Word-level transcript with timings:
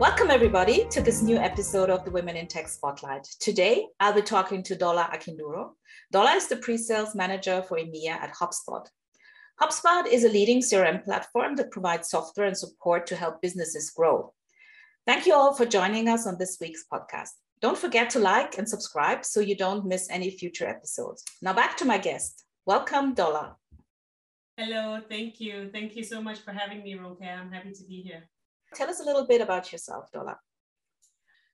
Welcome, 0.00 0.30
everybody, 0.30 0.86
to 0.90 1.00
this 1.00 1.22
new 1.22 1.38
episode 1.38 1.90
of 1.90 2.04
the 2.04 2.12
Women 2.12 2.36
in 2.36 2.46
Tech 2.46 2.68
Spotlight. 2.68 3.24
Today, 3.40 3.88
I'll 3.98 4.12
be 4.12 4.22
talking 4.22 4.62
to 4.62 4.76
Dola 4.76 5.10
Akinduro. 5.10 5.70
Dola 6.14 6.36
is 6.36 6.46
the 6.46 6.58
pre 6.58 6.78
sales 6.78 7.16
manager 7.16 7.62
for 7.62 7.78
EMEA 7.78 8.10
at 8.10 8.32
HubSpot. 8.32 8.86
HubSpot 9.60 10.06
is 10.06 10.22
a 10.22 10.28
leading 10.28 10.60
CRM 10.60 11.02
platform 11.02 11.56
that 11.56 11.72
provides 11.72 12.10
software 12.10 12.46
and 12.46 12.56
support 12.56 13.08
to 13.08 13.16
help 13.16 13.42
businesses 13.42 13.90
grow. 13.90 14.32
Thank 15.04 15.26
you 15.26 15.34
all 15.34 15.52
for 15.52 15.66
joining 15.66 16.08
us 16.08 16.28
on 16.28 16.38
this 16.38 16.58
week's 16.60 16.84
podcast. 16.92 17.30
Don't 17.60 17.76
forget 17.76 18.08
to 18.10 18.20
like 18.20 18.56
and 18.56 18.68
subscribe 18.68 19.24
so 19.24 19.40
you 19.40 19.56
don't 19.56 19.84
miss 19.84 20.08
any 20.10 20.30
future 20.30 20.68
episodes. 20.68 21.24
Now, 21.42 21.54
back 21.54 21.76
to 21.78 21.84
my 21.84 21.98
guest. 21.98 22.44
Welcome, 22.66 23.16
Dola. 23.16 23.56
Hello, 24.56 25.00
thank 25.08 25.40
you. 25.40 25.70
Thank 25.72 25.96
you 25.96 26.04
so 26.04 26.22
much 26.22 26.38
for 26.38 26.52
having 26.52 26.84
me, 26.84 26.94
Ronke. 26.94 27.26
I'm 27.28 27.50
happy 27.50 27.72
to 27.72 27.84
be 27.84 28.00
here. 28.02 28.28
Tell 28.74 28.90
us 28.90 29.00
a 29.00 29.04
little 29.04 29.26
bit 29.26 29.40
about 29.40 29.72
yourself, 29.72 30.10
Dola. 30.12 30.36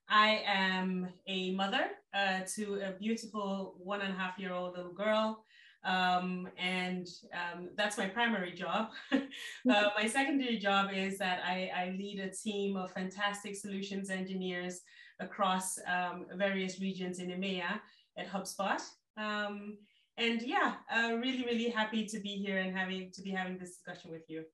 I 0.08 0.42
am 0.46 1.08
a 1.26 1.52
mother 1.52 1.86
uh, 2.12 2.40
to 2.56 2.80
a 2.86 2.92
beautiful 2.98 3.74
one 3.78 4.02
and 4.02 4.12
a 4.12 4.16
half 4.16 4.38
year 4.38 4.52
old 4.52 4.76
little 4.76 4.92
girl. 4.92 5.44
Um, 5.84 6.48
and 6.58 7.06
um, 7.32 7.68
that's 7.76 7.98
my 7.98 8.06
primary 8.06 8.52
job. 8.52 8.88
uh, 9.12 9.18
my 9.64 10.06
secondary 10.06 10.58
job 10.58 10.90
is 10.94 11.18
that 11.18 11.40
I, 11.44 11.70
I, 11.76 11.90
lead 11.90 12.20
a 12.20 12.30
team 12.30 12.78
of 12.78 12.90
fantastic 12.92 13.54
solutions 13.54 14.08
engineers 14.08 14.80
across 15.20 15.78
um, 15.86 16.24
various 16.36 16.80
regions 16.80 17.18
in 17.18 17.28
EMEA 17.28 17.80
at 18.16 18.26
HubSpot. 18.26 18.80
Um, 19.18 19.76
and 20.16 20.40
yeah, 20.40 20.76
uh, 20.90 21.16
really, 21.16 21.44
really 21.44 21.68
happy 21.68 22.06
to 22.06 22.18
be 22.18 22.36
here 22.36 22.58
and 22.58 22.74
having 22.74 23.10
to 23.12 23.20
be 23.20 23.30
having 23.30 23.58
this 23.58 23.76
discussion 23.76 24.10
with 24.10 24.22
you. 24.26 24.44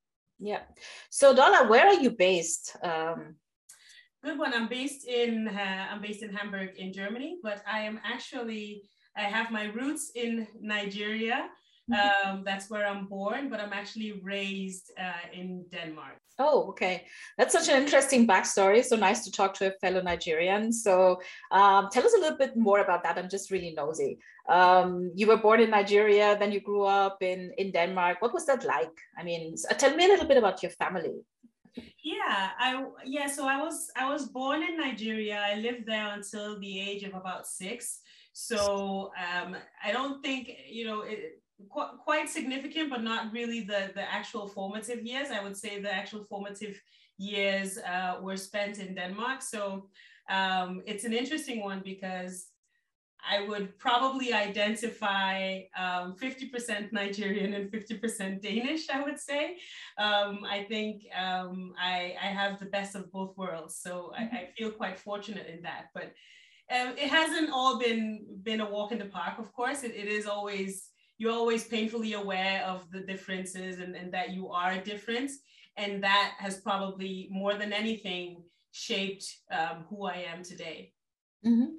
Yeah. 0.40 0.62
So 1.10 1.34
Dola, 1.34 1.68
where 1.68 1.86
are 1.86 2.00
you 2.00 2.10
based? 2.10 2.76
Um, 2.82 3.36
Good 4.24 4.38
one. 4.38 4.52
I'm 4.52 4.68
based 4.68 5.06
in 5.06 5.48
uh, 5.48 5.86
I'm 5.90 6.02
based 6.02 6.22
in 6.22 6.34
Hamburg 6.34 6.70
in 6.76 6.92
Germany, 6.92 7.38
but 7.42 7.62
I 7.70 7.80
am 7.80 8.00
actually 8.04 8.82
I 9.16 9.22
have 9.22 9.50
my 9.50 9.64
roots 9.64 10.12
in 10.14 10.46
Nigeria. 10.60 11.48
Um, 11.92 12.42
that's 12.44 12.70
where 12.70 12.86
I'm 12.86 13.06
born, 13.06 13.48
but 13.48 13.60
I'm 13.60 13.72
actually 13.72 14.20
raised 14.22 14.92
uh, 14.98 15.26
in 15.32 15.64
Denmark. 15.70 16.18
Oh, 16.38 16.68
okay. 16.70 17.04
That's 17.36 17.52
such 17.52 17.68
an 17.68 17.82
interesting 17.82 18.26
backstory. 18.26 18.82
So 18.82 18.96
nice 18.96 19.24
to 19.24 19.30
talk 19.30 19.52
to 19.54 19.66
a 19.66 19.78
fellow 19.80 20.00
Nigerian. 20.00 20.72
So 20.72 21.20
um, 21.50 21.88
tell 21.92 22.04
us 22.04 22.14
a 22.14 22.20
little 22.20 22.38
bit 22.38 22.56
more 22.56 22.80
about 22.80 23.02
that. 23.02 23.18
I'm 23.18 23.28
just 23.28 23.50
really 23.50 23.74
nosy. 23.76 24.18
Um, 24.48 25.12
you 25.14 25.26
were 25.26 25.36
born 25.36 25.60
in 25.60 25.70
Nigeria, 25.70 26.36
then 26.38 26.50
you 26.50 26.60
grew 26.60 26.84
up 26.84 27.18
in, 27.22 27.52
in 27.58 27.72
Denmark. 27.72 28.22
What 28.22 28.32
was 28.32 28.46
that 28.46 28.64
like? 28.64 28.96
I 29.18 29.22
mean, 29.22 29.54
tell 29.78 29.94
me 29.94 30.06
a 30.06 30.08
little 30.08 30.26
bit 30.26 30.38
about 30.38 30.62
your 30.62 30.72
family. 30.72 31.20
Yeah, 32.02 32.50
I 32.58 32.84
yeah. 33.04 33.28
So 33.28 33.46
I 33.46 33.56
was 33.62 33.90
I 33.96 34.10
was 34.10 34.26
born 34.26 34.62
in 34.62 34.76
Nigeria. 34.76 35.40
I 35.40 35.54
lived 35.54 35.86
there 35.86 36.12
until 36.12 36.58
the 36.58 36.80
age 36.80 37.04
of 37.04 37.14
about 37.14 37.46
six. 37.46 38.00
So 38.32 39.12
um, 39.18 39.56
I 39.84 39.92
don't 39.92 40.22
think 40.22 40.50
you 40.68 40.84
know 40.86 41.02
it, 41.02 41.39
qu- 41.68 41.96
quite 42.02 42.28
significant, 42.28 42.90
but 42.90 43.02
not 43.02 43.32
really 43.32 43.60
the, 43.60 43.90
the 43.94 44.02
actual 44.02 44.46
formative 44.46 45.02
years. 45.02 45.28
I 45.30 45.42
would 45.42 45.56
say 45.56 45.80
the 45.80 45.92
actual 45.92 46.24
formative 46.24 46.80
years 47.18 47.78
uh, 47.78 48.16
were 48.20 48.36
spent 48.36 48.78
in 48.78 48.94
Denmark. 48.94 49.42
So 49.42 49.88
um, 50.30 50.82
it's 50.86 51.04
an 51.04 51.12
interesting 51.12 51.60
one 51.60 51.82
because 51.84 52.46
I 53.28 53.46
would 53.46 53.78
probably 53.78 54.32
identify 54.32 55.62
um, 55.78 56.16
50% 56.16 56.92
Nigerian 56.92 57.52
and 57.54 57.70
50% 57.70 58.40
Danish, 58.40 58.88
I 58.88 59.02
would 59.02 59.18
say. 59.18 59.56
Um, 59.98 60.40
I 60.48 60.64
think 60.68 61.02
um, 61.18 61.74
I, 61.78 62.14
I, 62.22 62.26
have 62.26 62.58
the 62.58 62.66
best 62.66 62.94
of 62.94 63.12
both 63.12 63.36
worlds. 63.36 63.76
So 63.76 64.12
I, 64.16 64.22
I 64.22 64.48
feel 64.56 64.70
quite 64.70 64.98
fortunate 64.98 65.46
in 65.48 65.62
that. 65.62 65.86
But 65.94 66.14
um, 66.74 66.94
it 66.96 67.10
hasn't 67.10 67.50
all 67.50 67.78
been, 67.78 68.24
been 68.42 68.60
a 68.60 68.70
walk 68.70 68.92
in 68.92 68.98
the 68.98 69.06
park, 69.06 69.38
of 69.38 69.52
course. 69.52 69.82
it, 69.82 69.92
it 69.94 70.06
is 70.08 70.26
always 70.26 70.89
you're 71.20 71.32
always 71.32 71.64
painfully 71.64 72.14
aware 72.14 72.64
of 72.66 72.90
the 72.90 73.00
differences 73.00 73.78
and, 73.78 73.94
and 73.94 74.10
that 74.10 74.30
you 74.30 74.48
are 74.48 74.72
a 74.72 74.80
difference. 74.82 75.40
And 75.76 76.02
that 76.02 76.32
has 76.38 76.62
probably 76.62 77.28
more 77.30 77.54
than 77.54 77.74
anything 77.74 78.42
shaped 78.72 79.26
um, 79.52 79.84
who 79.90 80.06
I 80.06 80.24
am 80.32 80.42
today. 80.42 80.94
Mm-hmm. 81.46 81.72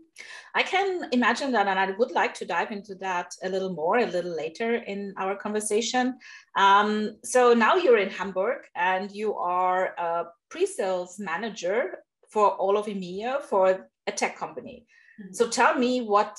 I 0.53 0.61
can 0.61 1.09
imagine 1.11 1.51
that, 1.53 1.65
and 1.67 1.79
I 1.79 1.89
would 1.97 2.11
like 2.11 2.35
to 2.35 2.45
dive 2.45 2.71
into 2.71 2.93
that 2.95 3.33
a 3.41 3.49
little 3.49 3.73
more 3.73 3.97
a 3.97 4.05
little 4.05 4.35
later 4.35 4.75
in 4.75 5.13
our 5.17 5.35
conversation. 5.35 6.19
Um, 6.55 7.17
so 7.23 7.55
now 7.55 7.75
you're 7.77 7.97
in 7.97 8.11
Hamburg 8.11 8.59
and 8.75 9.11
you 9.11 9.35
are 9.35 9.95
a 9.97 10.25
pre 10.51 10.67
sales 10.67 11.17
manager 11.17 12.03
for 12.29 12.49
all 12.49 12.77
of 12.77 12.85
EMEA 12.85 13.41
for 13.41 13.87
a 14.05 14.11
tech 14.11 14.37
company. 14.37 14.85
Mm-hmm. 15.19 15.33
So 15.33 15.49
tell 15.49 15.73
me 15.75 16.01
what 16.01 16.37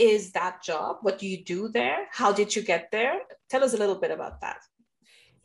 is 0.00 0.32
that 0.32 0.62
job? 0.62 0.96
What 1.02 1.18
do 1.18 1.26
you 1.26 1.44
do 1.44 1.68
there? 1.68 2.06
How 2.10 2.32
did 2.32 2.56
you 2.56 2.62
get 2.62 2.90
there? 2.90 3.20
Tell 3.50 3.62
us 3.62 3.74
a 3.74 3.76
little 3.76 3.96
bit 3.96 4.10
about 4.10 4.40
that. 4.40 4.56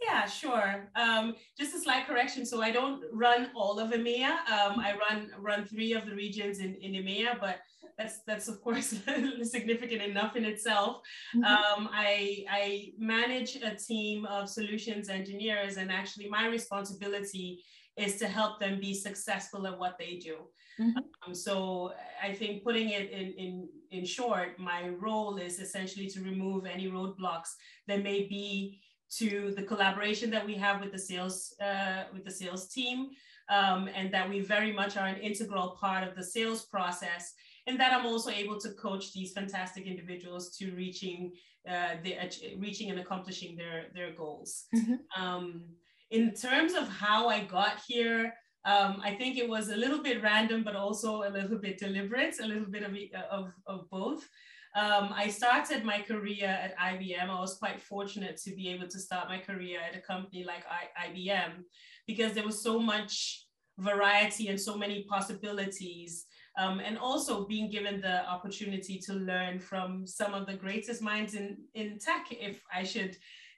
Yeah, 0.01 0.25
sure. 0.25 0.89
Um, 0.95 1.35
just 1.57 1.75
a 1.75 1.79
slight 1.79 2.07
correction. 2.07 2.45
So 2.45 2.61
I 2.61 2.71
don't 2.71 3.03
run 3.11 3.49
all 3.55 3.79
of 3.79 3.91
EMEA. 3.91 4.29
Um, 4.29 4.79
I 4.79 4.93
run 5.09 5.31
run 5.39 5.65
three 5.65 5.93
of 5.93 6.05
the 6.05 6.15
regions 6.15 6.59
in, 6.59 6.75
in 6.75 6.91
EMEA, 6.93 7.39
but 7.39 7.57
that's 7.97 8.19
that's 8.27 8.47
of 8.47 8.61
course 8.61 8.93
significant 9.43 10.01
enough 10.01 10.35
in 10.35 10.45
itself. 10.45 11.01
Mm-hmm. 11.35 11.43
Um, 11.43 11.89
I 11.91 12.45
I 12.49 12.93
manage 12.97 13.57
a 13.57 13.75
team 13.75 14.25
of 14.25 14.49
solutions 14.49 15.09
engineers, 15.09 15.77
and 15.77 15.91
actually 15.91 16.29
my 16.29 16.47
responsibility 16.47 17.63
is 17.97 18.17
to 18.17 18.27
help 18.27 18.59
them 18.59 18.79
be 18.79 18.93
successful 18.93 19.65
at 19.67 19.77
what 19.79 19.97
they 19.97 20.17
do. 20.17 20.35
Mm-hmm. 20.79 20.97
Um, 21.25 21.35
so 21.35 21.93
I 22.21 22.33
think 22.33 22.63
putting 22.63 22.89
it 22.89 23.09
in, 23.09 23.33
in, 23.33 23.69
in 23.91 24.05
short, 24.05 24.59
my 24.59 24.89
role 24.89 25.37
is 25.37 25.59
essentially 25.59 26.07
to 26.07 26.21
remove 26.21 26.65
any 26.65 26.87
roadblocks 26.87 27.51
that 27.87 28.03
may 28.03 28.27
be 28.27 28.81
to 29.17 29.53
the 29.55 29.63
collaboration 29.63 30.29
that 30.31 30.45
we 30.45 30.55
have 30.55 30.81
with 30.81 30.91
the 30.91 30.99
sales 30.99 31.55
uh, 31.61 32.03
with 32.13 32.25
the 32.25 32.31
sales 32.31 32.67
team, 32.67 33.11
um, 33.49 33.87
and 33.95 34.13
that 34.13 34.27
we 34.29 34.39
very 34.39 34.73
much 34.73 34.97
are 34.97 35.07
an 35.07 35.17
integral 35.17 35.77
part 35.79 36.05
of 36.07 36.15
the 36.15 36.23
sales 36.23 36.65
process, 36.65 37.33
and 37.67 37.79
that 37.79 37.93
I'm 37.93 38.05
also 38.05 38.29
able 38.29 38.59
to 38.59 38.69
coach 38.71 39.13
these 39.13 39.31
fantastic 39.31 39.85
individuals 39.85 40.57
to 40.57 40.71
reaching 40.71 41.31
uh, 41.69 41.95
the 42.03 42.17
reaching 42.57 42.89
and 42.89 42.99
accomplishing 42.99 43.55
their 43.55 43.85
their 43.93 44.11
goals. 44.11 44.65
Mm-hmm. 44.75 45.23
Um, 45.23 45.63
in 46.11 46.33
terms 46.33 46.73
of 46.73 46.87
how 46.87 47.29
I 47.29 47.43
got 47.43 47.81
here, 47.87 48.33
um, 48.65 48.99
I 49.03 49.13
think 49.13 49.37
it 49.37 49.47
was 49.47 49.69
a 49.69 49.75
little 49.75 50.01
bit 50.01 50.23
random, 50.23 50.63
but 50.63 50.75
also 50.75 51.23
a 51.23 51.29
little 51.29 51.57
bit 51.57 51.77
deliberate, 51.77 52.39
a 52.41 52.47
little 52.47 52.65
bit 52.65 52.83
of, 52.83 52.93
of, 53.29 53.51
of 53.67 53.89
both. 53.91 54.27
Um, 54.75 55.13
I 55.15 55.29
started 55.29 55.85
my 55.85 56.01
career 56.01 56.47
at 56.47 56.77
IBM. 56.77 57.29
I 57.29 57.39
was 57.39 57.57
quite 57.57 57.79
fortunate 57.79 58.37
to 58.37 58.53
be 58.53 58.69
able 58.69 58.87
to 58.89 58.99
start 58.99 59.29
my 59.29 59.39
career 59.39 59.79
at 59.87 59.95
a 59.95 60.01
company 60.01 60.43
like 60.43 60.65
I, 60.69 61.07
IBM 61.09 61.63
because 62.07 62.33
there 62.33 62.43
was 62.43 62.61
so 62.61 62.79
much 62.79 63.45
variety 63.77 64.49
and 64.49 64.59
so 64.59 64.77
many 64.77 65.03
possibilities. 65.03 66.25
Um, 66.57 66.79
and 66.79 66.97
also 66.97 67.45
being 67.45 67.69
given 67.69 68.01
the 68.01 68.27
opportunity 68.27 68.97
to 69.05 69.13
learn 69.13 69.59
from 69.59 70.07
some 70.07 70.33
of 70.33 70.45
the 70.47 70.55
greatest 70.55 71.01
minds 71.01 71.35
in, 71.35 71.57
in 71.73 71.99
tech, 71.99 72.27
if 72.31 72.61
I 72.73 72.83
should 72.83 73.15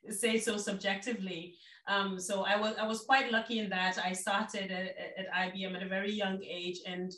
say 0.09 0.37
so 0.37 0.57
subjectively. 0.57 1.55
Um, 1.87 2.19
so 2.19 2.43
I 2.43 2.59
was 2.59 2.75
I 2.77 2.85
was 2.85 3.01
quite 3.01 3.31
lucky 3.31 3.59
in 3.59 3.69
that 3.69 3.97
I 4.03 4.13
started 4.13 4.71
at, 4.71 4.95
at 5.17 5.33
IBM 5.33 5.75
at 5.75 5.83
a 5.83 5.87
very 5.87 6.11
young 6.11 6.43
age 6.43 6.79
and 6.85 7.11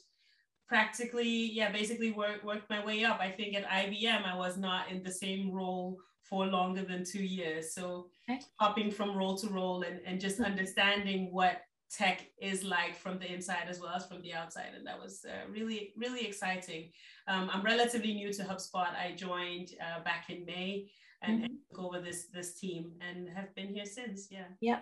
practically 0.68 1.52
yeah 1.52 1.72
basically 1.72 2.12
worked 2.12 2.44
worked 2.46 2.70
my 2.70 2.84
way 2.86 3.04
up. 3.04 3.20
I 3.20 3.32
think 3.32 3.56
at 3.56 3.68
IBM 3.68 4.24
I 4.26 4.38
was 4.38 4.58
not 4.58 4.92
in 4.92 5.02
the 5.04 5.12
same 5.12 5.52
role 5.52 5.98
for 6.30 6.46
longer 6.46 6.84
than 6.84 7.04
two 7.04 7.24
years. 7.24 7.74
So 7.74 8.08
okay. 8.30 8.40
hopping 8.60 8.92
from 8.92 9.18
role 9.18 9.36
to 9.38 9.48
role 9.50 9.82
and, 9.82 10.00
and 10.06 10.22
just 10.22 10.40
understanding 10.40 11.30
what 11.32 11.62
tech 11.92 12.28
is 12.40 12.64
like 12.64 12.96
from 12.96 13.18
the 13.18 13.34
inside 13.34 13.66
as 13.68 13.80
well 13.80 13.94
as 13.96 14.06
from 14.06 14.22
the 14.22 14.34
outside. 14.34 14.74
And 14.78 14.86
that 14.86 15.00
was 15.02 15.26
uh, 15.28 15.50
really, 15.52 15.92
really 15.98 16.26
exciting. 16.28 16.92
Um, 17.28 17.50
I'm 17.52 17.64
relatively 17.64 18.14
new 18.14 18.32
to 18.34 18.44
HubSpot. 18.44 18.94
I 18.96 19.16
joined 19.16 19.70
uh, 19.82 20.04
back 20.04 20.30
in 20.30 20.46
May 20.46 20.92
and, 21.22 21.38
mm-hmm. 21.38 21.46
and 21.46 21.58
took 21.70 21.84
over 21.84 22.00
this 22.00 22.28
this 22.34 22.60
team 22.60 22.94
and 23.08 23.30
have 23.30 23.54
been 23.56 23.74
here 23.74 23.86
since. 23.86 24.28
Yeah. 24.32 24.46
Yeah. 24.62 24.80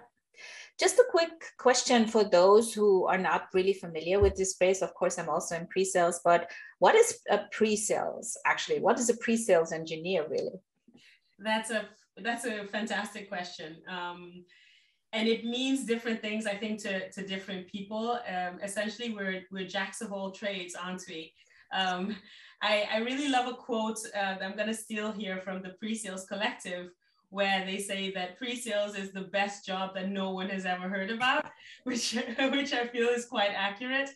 Just 0.80 1.00
a 1.00 1.06
quick 1.10 1.44
question 1.58 2.06
for 2.06 2.24
those 2.24 2.72
who 2.72 3.06
are 3.08 3.18
not 3.18 3.48
really 3.54 3.74
familiar 3.74 4.20
with 4.20 4.36
this 4.36 4.52
space. 4.52 4.84
Of 4.84 4.94
course, 4.94 5.18
I'm 5.18 5.30
also 5.30 5.56
in 5.56 5.66
pre-sales, 5.66 6.22
but 6.24 6.52
what 6.78 6.94
is 6.94 7.20
a 7.30 7.40
pre-sales 7.52 8.38
actually? 8.46 8.80
What 8.80 9.00
is 9.00 9.10
a 9.10 9.18
pre-sales 9.18 9.72
engineer 9.72 10.28
really? 10.30 10.60
That's 11.40 11.72
a 11.72 11.86
that's 12.18 12.46
a 12.46 12.66
fantastic 12.66 13.30
question. 13.30 13.78
Um, 13.88 14.46
and 15.14 15.28
it 15.28 15.46
means 15.46 15.86
different 15.86 16.22
things, 16.22 16.46
I 16.46 16.56
think, 16.56 16.82
to, 16.82 17.10
to 17.12 17.26
different 17.26 17.68
people. 17.68 18.20
Um, 18.28 18.60
essentially, 18.62 19.14
we're, 19.14 19.44
we're 19.52 19.68
jacks 19.68 20.02
of 20.02 20.12
all 20.12 20.32
trades, 20.32 20.76
aren't 20.76 21.04
we? 21.08 21.34
Um, 21.72 22.16
I, 22.62 22.88
I 22.92 22.98
really 22.98 23.30
love 23.30 23.48
a 23.48 23.56
quote 23.56 24.00
uh, 24.16 24.38
that 24.38 24.44
I'm 24.44 24.56
going 24.56 24.68
to 24.68 24.74
steal 24.74 25.12
here 25.12 25.42
from 25.44 25.62
the 25.62 25.70
pre-sales 25.80 26.26
collective, 26.26 26.90
where 27.30 27.66
they 27.66 27.78
say 27.78 28.12
that 28.12 28.38
pre-sales 28.38 28.96
is 28.96 29.12
the 29.12 29.22
best 29.22 29.66
job 29.66 29.94
that 29.94 30.10
no 30.10 30.32
one 30.32 30.50
has 30.50 30.66
ever 30.66 30.88
heard 30.88 31.12
about, 31.12 31.46
which, 31.84 32.14
which 32.40 32.74
I 32.74 32.88
feel 32.88 33.10
is 33.10 33.26
quite 33.26 33.52
accurate. 33.56 34.10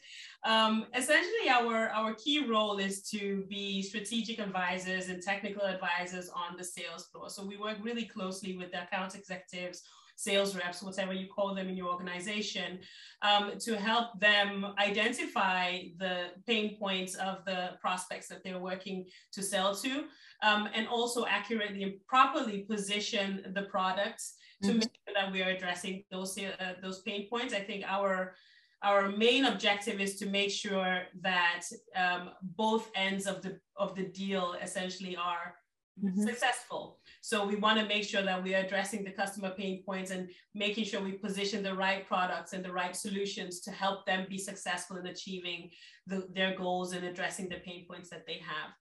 Um, 0.44 0.88
essentially, 0.96 1.50
our, 1.50 1.90
our 1.90 2.16
key 2.16 2.48
role 2.48 2.78
is 2.78 3.04
to 3.10 3.44
be 3.50 3.84
strategic 3.84 4.40
advisors 4.40 5.10
and 5.10 5.22
technical 5.22 5.64
advisors 5.64 6.30
on 6.30 6.58
the 6.58 6.64
sales 6.64 7.08
floor. 7.08 7.30
So 7.30 7.46
we 7.46 7.58
work 7.58 7.78
really 7.82 8.06
closely 8.06 8.58
with 8.58 8.72
the 8.72 8.84
account 8.84 9.14
executives 9.14 9.84
sales 10.22 10.56
reps, 10.56 10.84
whatever 10.84 11.14
you 11.14 11.28
call 11.28 11.56
them 11.56 11.68
in 11.68 11.76
your 11.76 11.90
organization, 11.90 12.80
um, 13.24 13.54
to 13.60 13.76
help 13.76 14.08
them 14.20 14.50
identify 14.78 15.64
the 15.98 16.16
pain 16.46 16.78
points 16.78 17.16
of 17.16 17.44
the 17.46 17.72
prospects 17.82 18.28
that 18.28 18.44
they're 18.44 18.66
working 18.72 19.06
to 19.36 19.42
sell 19.42 19.74
to, 19.76 20.06
um, 20.44 20.70
and 20.76 20.88
also 20.88 21.26
accurately 21.26 21.82
and 21.84 21.94
properly 22.08 22.60
position 22.74 23.28
the 23.56 23.64
products 23.64 24.36
to 24.62 24.70
mm-hmm. 24.70 24.80
make 24.80 24.92
sure 25.02 25.14
that 25.16 25.32
we 25.32 25.42
are 25.42 25.50
addressing 25.50 26.04
those 26.12 26.38
uh, 26.38 26.74
those 26.84 27.02
pain 27.02 27.28
points. 27.28 27.54
I 27.54 27.64
think 27.70 27.84
our 27.88 28.36
our 28.84 29.10
main 29.10 29.46
objective 29.46 30.00
is 30.00 30.16
to 30.20 30.26
make 30.28 30.52
sure 30.52 31.04
that 31.22 31.64
um, 31.96 32.30
both 32.42 32.90
ends 32.96 33.26
of 33.26 33.42
the 33.42 33.60
of 33.76 33.96
the 33.96 34.08
deal 34.22 34.56
essentially 34.62 35.16
are 35.16 35.56
mm-hmm. 36.04 36.22
successful. 36.30 37.00
So 37.22 37.46
we 37.46 37.56
want 37.56 37.80
to 37.80 37.86
make 37.86 38.04
sure 38.04 38.24
that 38.24 38.44
we 38.44 38.56
are 38.56 38.64
addressing 38.64 39.04
the 39.04 39.12
customer 39.12 39.52
pain 39.52 39.84
points 39.86 40.10
and 40.10 40.30
making 40.56 40.86
sure 40.86 41.02
we 41.02 41.14
position 41.14 41.62
the 41.62 41.76
right 41.76 42.06
products 42.08 42.54
and 42.54 42.66
the 42.66 42.72
right 42.72 42.96
solutions 42.96 43.62
to 43.62 43.72
help 43.72 44.08
them 44.08 44.26
be 44.28 44.40
successful 44.40 44.98
in 44.98 45.06
achieving 45.06 45.70
the, 46.08 46.28
their 46.34 46.56
goals 46.56 46.94
and 46.94 47.06
addressing 47.06 47.48
the 47.48 47.58
pain 47.58 47.86
points 47.88 48.10
that 48.10 48.26
they 48.26 48.42
have. 48.44 48.72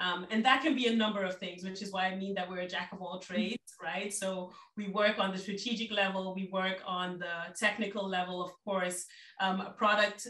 Um, 0.00 0.28
and 0.30 0.44
that 0.44 0.62
can 0.62 0.76
be 0.76 0.86
a 0.86 0.94
number 0.94 1.24
of 1.24 1.38
things, 1.38 1.64
which 1.64 1.82
is 1.82 1.92
why 1.92 2.06
I 2.06 2.14
mean 2.14 2.34
that 2.34 2.48
we're 2.48 2.60
a 2.60 2.68
jack 2.68 2.90
of 2.92 3.02
all 3.02 3.18
trades, 3.18 3.74
right? 3.82 4.14
So 4.14 4.52
we 4.76 4.86
work 4.86 5.18
on 5.18 5.32
the 5.32 5.38
strategic 5.38 5.90
level, 5.90 6.36
we 6.36 6.48
work 6.52 6.80
on 6.86 7.18
the 7.18 7.52
technical 7.58 8.08
level, 8.08 8.40
of 8.40 8.52
course, 8.64 9.06
um, 9.40 9.70
product 9.76 10.28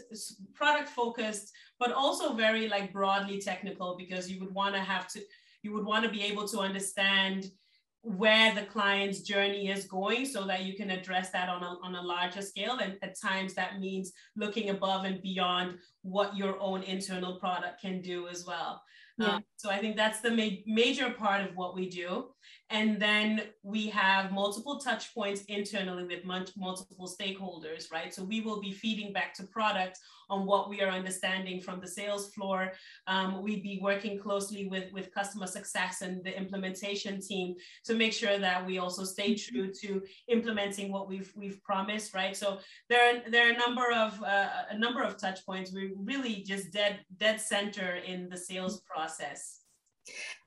product 0.55 0.89
focused, 0.89 1.51
but 1.79 1.91
also 1.91 2.33
very 2.33 2.67
like 2.67 2.91
broadly 2.91 3.39
technical 3.39 3.95
because 3.95 4.31
you 4.31 4.39
would 4.39 4.53
want 4.55 4.73
to 4.73 4.81
have 4.81 5.07
to 5.09 5.21
you 5.63 5.73
would 5.73 5.85
want 5.85 6.03
to 6.05 6.11
be 6.11 6.23
able 6.23 6.47
to 6.47 6.59
understand 6.59 7.51
where 8.01 8.55
the 8.55 8.61
client's 8.61 9.21
journey 9.21 9.69
is 9.69 9.85
going 9.85 10.25
so 10.25 10.47
that 10.47 10.63
you 10.63 10.73
can 10.73 10.89
address 10.89 11.31
that 11.31 11.49
on 11.49 11.61
a, 11.63 11.77
on 11.83 11.95
a 11.95 12.01
larger 12.01 12.41
scale. 12.41 12.77
And 12.79 12.97
at 13.01 13.19
times 13.19 13.53
that 13.55 13.79
means 13.79 14.13
looking 14.37 14.69
above 14.69 15.03
and 15.03 15.21
beyond 15.21 15.77
what 16.01 16.37
your 16.37 16.57
own 16.61 16.83
internal 16.83 17.35
product 17.35 17.81
can 17.81 18.01
do 18.01 18.27
as 18.29 18.45
well. 18.45 18.81
Yeah. 19.17 19.35
Um, 19.35 19.43
so 19.57 19.69
I 19.69 19.79
think 19.79 19.97
that's 19.97 20.21
the 20.21 20.31
ma- 20.31 20.61
major 20.65 21.09
part 21.11 21.41
of 21.41 21.55
what 21.57 21.75
we 21.75 21.89
do. 21.89 22.27
And 22.71 23.01
then 23.01 23.41
we 23.63 23.87
have 23.87 24.31
multiple 24.31 24.79
touch 24.79 25.13
points 25.13 25.41
internally 25.47 26.03
with 26.03 26.23
multiple 26.25 27.07
stakeholders, 27.19 27.91
right? 27.91 28.13
So 28.13 28.23
we 28.23 28.41
will 28.41 28.61
be 28.61 28.71
feeding 28.71 29.11
back 29.11 29.33
to 29.35 29.43
product 29.43 29.99
on 30.29 30.45
what 30.45 30.69
we 30.69 30.81
are 30.81 30.89
understanding 30.89 31.59
from 31.59 31.79
the 31.79 31.87
sales 31.87 32.31
floor. 32.33 32.73
Um, 33.07 33.41
we'd 33.41 33.63
be 33.63 33.79
working 33.81 34.19
closely 34.19 34.67
with, 34.67 34.91
with 34.93 35.11
customer 35.11 35.47
success 35.47 36.01
and 36.01 36.23
the 36.23 36.37
implementation 36.37 37.19
team 37.19 37.55
to 37.85 37.95
make 37.95 38.13
sure 38.13 38.37
that 38.37 38.65
we 38.65 38.77
also 38.77 39.03
stay 39.03 39.33
mm-hmm. 39.33 39.55
true 39.55 39.73
to 39.81 40.03
implementing 40.27 40.91
what 40.91 41.07
we've 41.07 41.31
we've 41.35 41.61
promised, 41.63 42.13
right? 42.13 42.37
So 42.37 42.59
there 42.89 43.01
are 43.17 43.29
there 43.29 43.47
are 43.47 43.53
a 43.53 43.57
number 43.57 43.91
of 43.91 44.21
uh, 44.23 44.49
a 44.69 44.77
number 44.77 45.01
of 45.01 45.17
touch 45.17 45.45
points. 45.45 45.73
We're 45.73 45.91
really 45.97 46.43
just 46.43 46.71
dead 46.71 46.99
dead 47.17 47.41
center 47.41 47.95
in 47.95 48.29
the 48.29 48.37
sales 48.37 48.81
process. 48.81 49.61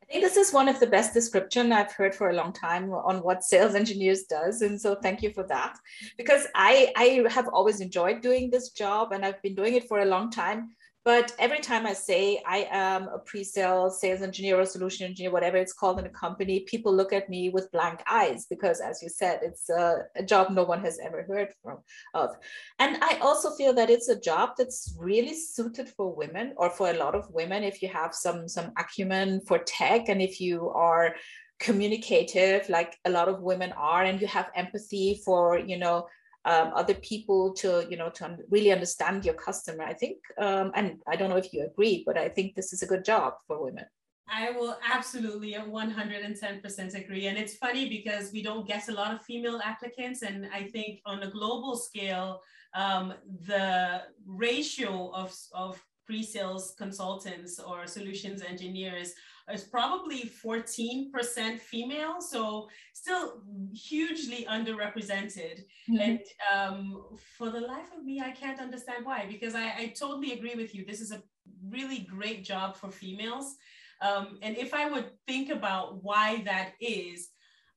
I 0.03 0.05
think 0.13 0.25
this 0.25 0.37
is 0.37 0.53
one 0.53 0.69
of 0.69 0.81
the 0.81 0.87
best 0.87 1.15
description 1.15 1.73
I've 1.73 1.93
heard 1.93 2.15
for 2.15 2.31
a 2.31 2.35
long 2.35 2.53
time 2.53 2.93
on 2.93 3.23
what 3.23 3.45
sales 3.45 3.75
engineers 3.75 4.25
does. 4.25 4.63
And 4.63 4.81
so 4.81 4.97
thank 4.97 5.23
you 5.23 5.33
for 5.33 5.45
that. 5.45 5.79
Because 6.17 6.47
I, 6.55 6.93
I 6.97 7.25
have 7.31 7.49
always 7.49 7.81
enjoyed 7.81 8.21
doing 8.21 8.51
this 8.51 8.71
job 8.71 9.13
and 9.13 9.25
I've 9.25 9.41
been 9.43 9.55
doing 9.55 9.75
it 9.75 9.89
for 9.89 10.01
a 10.01 10.05
long 10.05 10.31
time. 10.31 10.73
But 11.05 11.35
every 11.41 11.59
time 11.59 11.85
I 11.85 11.95
say 11.95 12.41
I 12.47 12.69
am 12.71 13.09
a 13.09 13.19
pre-sale 13.19 13.91
sales 13.91 14.23
engineer 14.23 14.61
or 14.61 14.65
solution 14.65 15.05
engineer, 15.05 15.33
whatever 15.33 15.57
it's 15.57 15.73
called 15.73 15.99
in 15.99 16.07
a 16.07 16.11
company, 16.11 16.61
people 16.61 16.95
look 16.95 17.13
at 17.13 17.29
me 17.29 17.49
with 17.49 17.73
blank 17.73 18.01
eyes 18.09 18.47
because, 18.49 18.81
as 18.81 19.03
you 19.03 19.09
said, 19.09 19.41
it's 19.43 19.69
a, 19.69 20.05
a, 20.15 20.23
job 20.23 20.51
no 20.51 20.63
one 20.63 20.81
has 20.81 21.01
ever 21.03 21.25
heard 21.25 21.49
from 21.61 21.79
of. 22.15 22.37
And 22.79 22.99
I 23.03 23.19
also 23.21 23.51
feel 23.51 23.73
that 23.75 23.91
it's 23.91 24.09
a 24.09 24.21
job 24.21 24.51
that's 24.57 24.95
really 24.97 25.35
suited 25.35 25.89
for 25.89 26.15
women 26.15 26.55
or 26.57 26.71
for 26.71 26.91
a 26.91 26.97
lot 26.97 27.17
of 27.17 27.29
women 27.33 27.65
if 27.65 27.83
you 27.83 27.89
have 27.89 28.15
some 28.15 28.49
some 28.49 28.71
acumen 28.79 29.41
for 29.41 29.59
tech 29.59 30.09
and 30.09 30.23
if 30.23 30.41
you 30.41 30.71
are 30.71 31.17
communicative 31.59 32.69
like 32.69 32.97
a 33.05 33.11
lot 33.11 33.29
of 33.29 33.41
women 33.41 33.73
are 33.73 34.03
and 34.03 34.21
you 34.21 34.27
have 34.27 34.51
empathy 34.57 35.21
for 35.25 35.59
you 35.59 35.79
know 35.79 36.07
um, 36.45 36.73
other 36.75 36.95
people 36.95 37.53
to 37.55 37.87
you 37.89 37.97
know 37.97 38.11
to 38.11 38.37
really 38.51 38.73
understand 38.73 39.25
your 39.25 39.35
customer 39.35 39.85
i 39.85 39.93
think 39.93 40.19
um, 40.39 40.73
and 40.75 40.99
i 41.07 41.17
don't 41.17 41.31
know 41.31 41.37
if 41.37 41.53
you 41.53 41.65
agree 41.65 42.03
but 42.07 42.19
i 42.19 42.29
think 42.29 42.55
this 42.55 42.73
is 42.73 42.83
a 42.83 42.87
good 42.87 43.05
job 43.05 43.35
for 43.47 43.63
women 43.63 43.85
I 44.29 44.51
will 44.53 44.79
absolutely 44.91 45.53
110% 45.53 46.95
agree. 46.95 47.27
And 47.27 47.37
it's 47.37 47.57
funny 47.57 47.89
because 47.89 48.33
we 48.33 48.43
don't 48.43 48.67
get 48.67 48.89
a 48.89 48.93
lot 48.93 49.13
of 49.13 49.21
female 49.23 49.61
applicants. 49.63 50.23
And 50.23 50.49
I 50.55 50.63
think 50.69 51.01
on 51.05 51.23
a 51.23 51.31
global 51.31 51.77
scale, 51.77 52.41
um, 52.75 53.13
the 53.47 54.03
ratio 54.25 55.11
of, 55.13 55.35
of 55.53 55.83
pre-sales 56.07 56.75
consultants 56.79 57.59
or 57.59 57.87
solutions 57.87 58.43
engineers 58.43 59.13
is 59.51 59.65
probably 59.65 60.31
14% 60.45 61.59
female, 61.59 62.21
so 62.21 62.69
still 62.93 63.43
hugely 63.73 64.47
underrepresented. 64.49 65.65
Mm-hmm. 65.91 65.99
And 65.99 66.21
um, 66.53 67.05
for 67.37 67.51
the 67.51 67.61
life 67.61 67.89
of 67.97 68.05
me, 68.05 68.21
I 68.21 68.31
can't 68.31 68.61
understand 68.61 69.05
why, 69.05 69.27
because 69.29 69.55
I, 69.55 69.75
I, 69.79 69.95
totally 69.99 70.33
agree 70.33 70.55
with 70.55 70.75
you. 70.75 70.85
This 70.85 71.01
is 71.01 71.13
a 71.13 71.23
really 71.69 72.01
great 72.01 72.45
job 72.45 72.77
for 72.77 72.91
females. 72.91 73.57
Um, 74.01 74.39
and 74.43 74.57
if 74.57 74.75
I 74.75 74.91
would 74.91 75.11
think 75.27 75.51
about 75.51 76.03
why 76.03 76.43
that 76.45 76.73
is, 76.81 77.29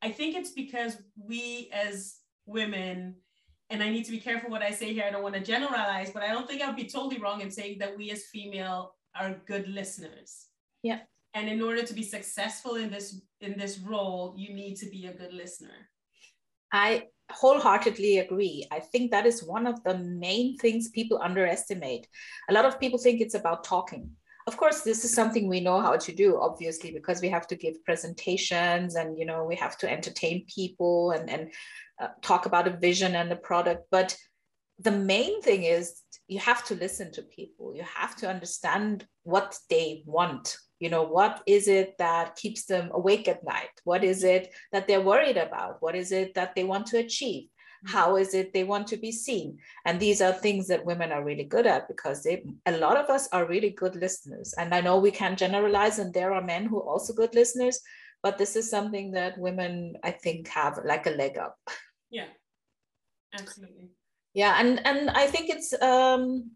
I 0.01 0.11
think 0.11 0.35
it's 0.35 0.51
because 0.51 0.97
we 1.17 1.69
as 1.73 2.17
women, 2.45 3.15
and 3.71 3.81
I 3.81 3.89
need 3.89 4.05
to 4.05 4.11
be 4.11 4.19
careful 4.19 4.51
what 4.51 4.61
I 4.61 4.71
say 4.71 4.93
here, 4.93 5.05
I 5.07 5.11
don't 5.11 5.23
want 5.23 5.35
to 5.35 5.41
generalize, 5.41 6.11
but 6.11 6.21
I 6.21 6.27
don't 6.27 6.47
think 6.47 6.61
I'd 6.61 6.75
be 6.75 6.85
totally 6.85 7.19
wrong 7.19 7.41
in 7.41 7.49
saying 7.49 7.79
that 7.79 7.97
we 7.97 8.11
as 8.11 8.25
female 8.25 8.93
are 9.19 9.35
good 9.47 9.67
listeners. 9.67 10.47
Yeah 10.83 10.99
and 11.35 11.49
in 11.49 11.61
order 11.61 11.83
to 11.83 11.93
be 11.93 12.01
successful 12.01 12.75
in 12.75 12.89
this 12.89 13.21
in 13.41 13.57
this 13.57 13.77
role 13.79 14.33
you 14.37 14.53
need 14.55 14.75
to 14.77 14.89
be 14.89 15.05
a 15.05 15.13
good 15.13 15.33
listener. 15.33 15.89
I 16.71 17.03
wholeheartedly 17.31 18.19
agree. 18.19 18.67
I 18.71 18.79
think 18.79 19.11
that 19.11 19.25
is 19.25 19.43
one 19.43 19.67
of 19.67 19.83
the 19.83 19.97
main 19.97 20.57
things 20.57 20.89
people 20.89 21.19
underestimate. 21.21 22.07
A 22.49 22.53
lot 22.53 22.65
of 22.65 22.79
people 22.79 22.99
think 22.99 23.21
it's 23.21 23.35
about 23.35 23.63
talking. 23.63 24.09
Of 24.47 24.57
course 24.57 24.81
this 24.81 25.03
is 25.03 25.13
something 25.13 25.47
we 25.47 25.59
know 25.59 25.81
how 25.81 25.97
to 25.97 26.11
do 26.13 26.39
obviously 26.39 26.91
because 26.91 27.21
we 27.21 27.29
have 27.29 27.47
to 27.47 27.55
give 27.55 27.83
presentations 27.83 28.95
and 28.95 29.17
you 29.19 29.25
know 29.25 29.43
we 29.43 29.55
have 29.55 29.77
to 29.79 29.91
entertain 29.91 30.45
people 30.47 31.11
and 31.11 31.29
and 31.29 31.51
uh, 32.01 32.09
talk 32.21 32.45
about 32.45 32.67
a 32.67 32.77
vision 32.77 33.15
and 33.15 33.29
the 33.29 33.35
product. 33.35 33.83
But 33.91 34.17
the 34.79 34.91
main 34.91 35.41
thing 35.41 35.63
is 35.63 36.01
you 36.27 36.39
have 36.39 36.63
to 36.65 36.75
listen 36.75 37.11
to 37.13 37.21
people. 37.21 37.75
You 37.75 37.83
have 37.83 38.15
to 38.17 38.29
understand 38.29 39.05
what 39.23 39.57
they 39.69 40.03
want 40.05 40.57
you 40.79 40.89
know 40.89 41.03
what 41.03 41.41
is 41.45 41.67
it 41.67 41.97
that 41.97 42.35
keeps 42.35 42.65
them 42.65 42.91
awake 42.93 43.27
at 43.27 43.43
night? 43.43 43.69
What 43.83 44.03
is 44.03 44.23
it 44.23 44.53
that 44.71 44.87
they're 44.87 45.01
worried 45.01 45.37
about? 45.37 45.77
What 45.81 45.95
is 45.95 46.11
it 46.11 46.33
that 46.35 46.55
they 46.55 46.63
want 46.63 46.87
to 46.87 46.97
achieve? 46.97 47.49
Mm-hmm. 47.85 47.97
how 47.97 48.15
is 48.15 48.33
it 48.33 48.53
they 48.53 48.63
want 48.63 48.87
to 48.87 48.97
be 48.97 49.11
seen? 49.11 49.57
And 49.85 49.99
these 49.99 50.21
are 50.21 50.31
things 50.31 50.67
that 50.67 50.85
women 50.85 51.11
are 51.11 51.23
really 51.23 51.43
good 51.43 51.67
at 51.67 51.87
because 51.87 52.23
they 52.23 52.43
a 52.65 52.77
lot 52.77 52.97
of 52.97 53.09
us 53.09 53.27
are 53.31 53.45
really 53.45 53.71
good 53.71 53.95
listeners. 53.95 54.53
And 54.57 54.73
i 54.73 54.81
know 54.81 54.97
we 54.97 55.11
can 55.11 55.35
generalize 55.35 55.99
and 55.99 56.13
there 56.13 56.33
are 56.33 56.41
men 56.41 56.65
who 56.65 56.79
are 56.79 56.89
also 56.89 57.13
good 57.13 57.35
listeners 57.35 57.79
but 58.23 58.37
this 58.39 58.55
is 58.55 58.69
something 58.69 59.11
that 59.11 59.37
women 59.37 59.95
i 60.03 60.09
think 60.09 60.47
have 60.47 60.79
like 60.85 61.05
a 61.05 61.11
leg 61.11 61.37
up. 61.37 61.57
Yeah 62.09 62.31
absolutely. 63.37 63.89
Yeah 64.33 64.55
and 64.59 64.85
and 64.85 65.09
i 65.09 65.27
think 65.27 65.49
it's 65.49 65.73
um 65.81 66.51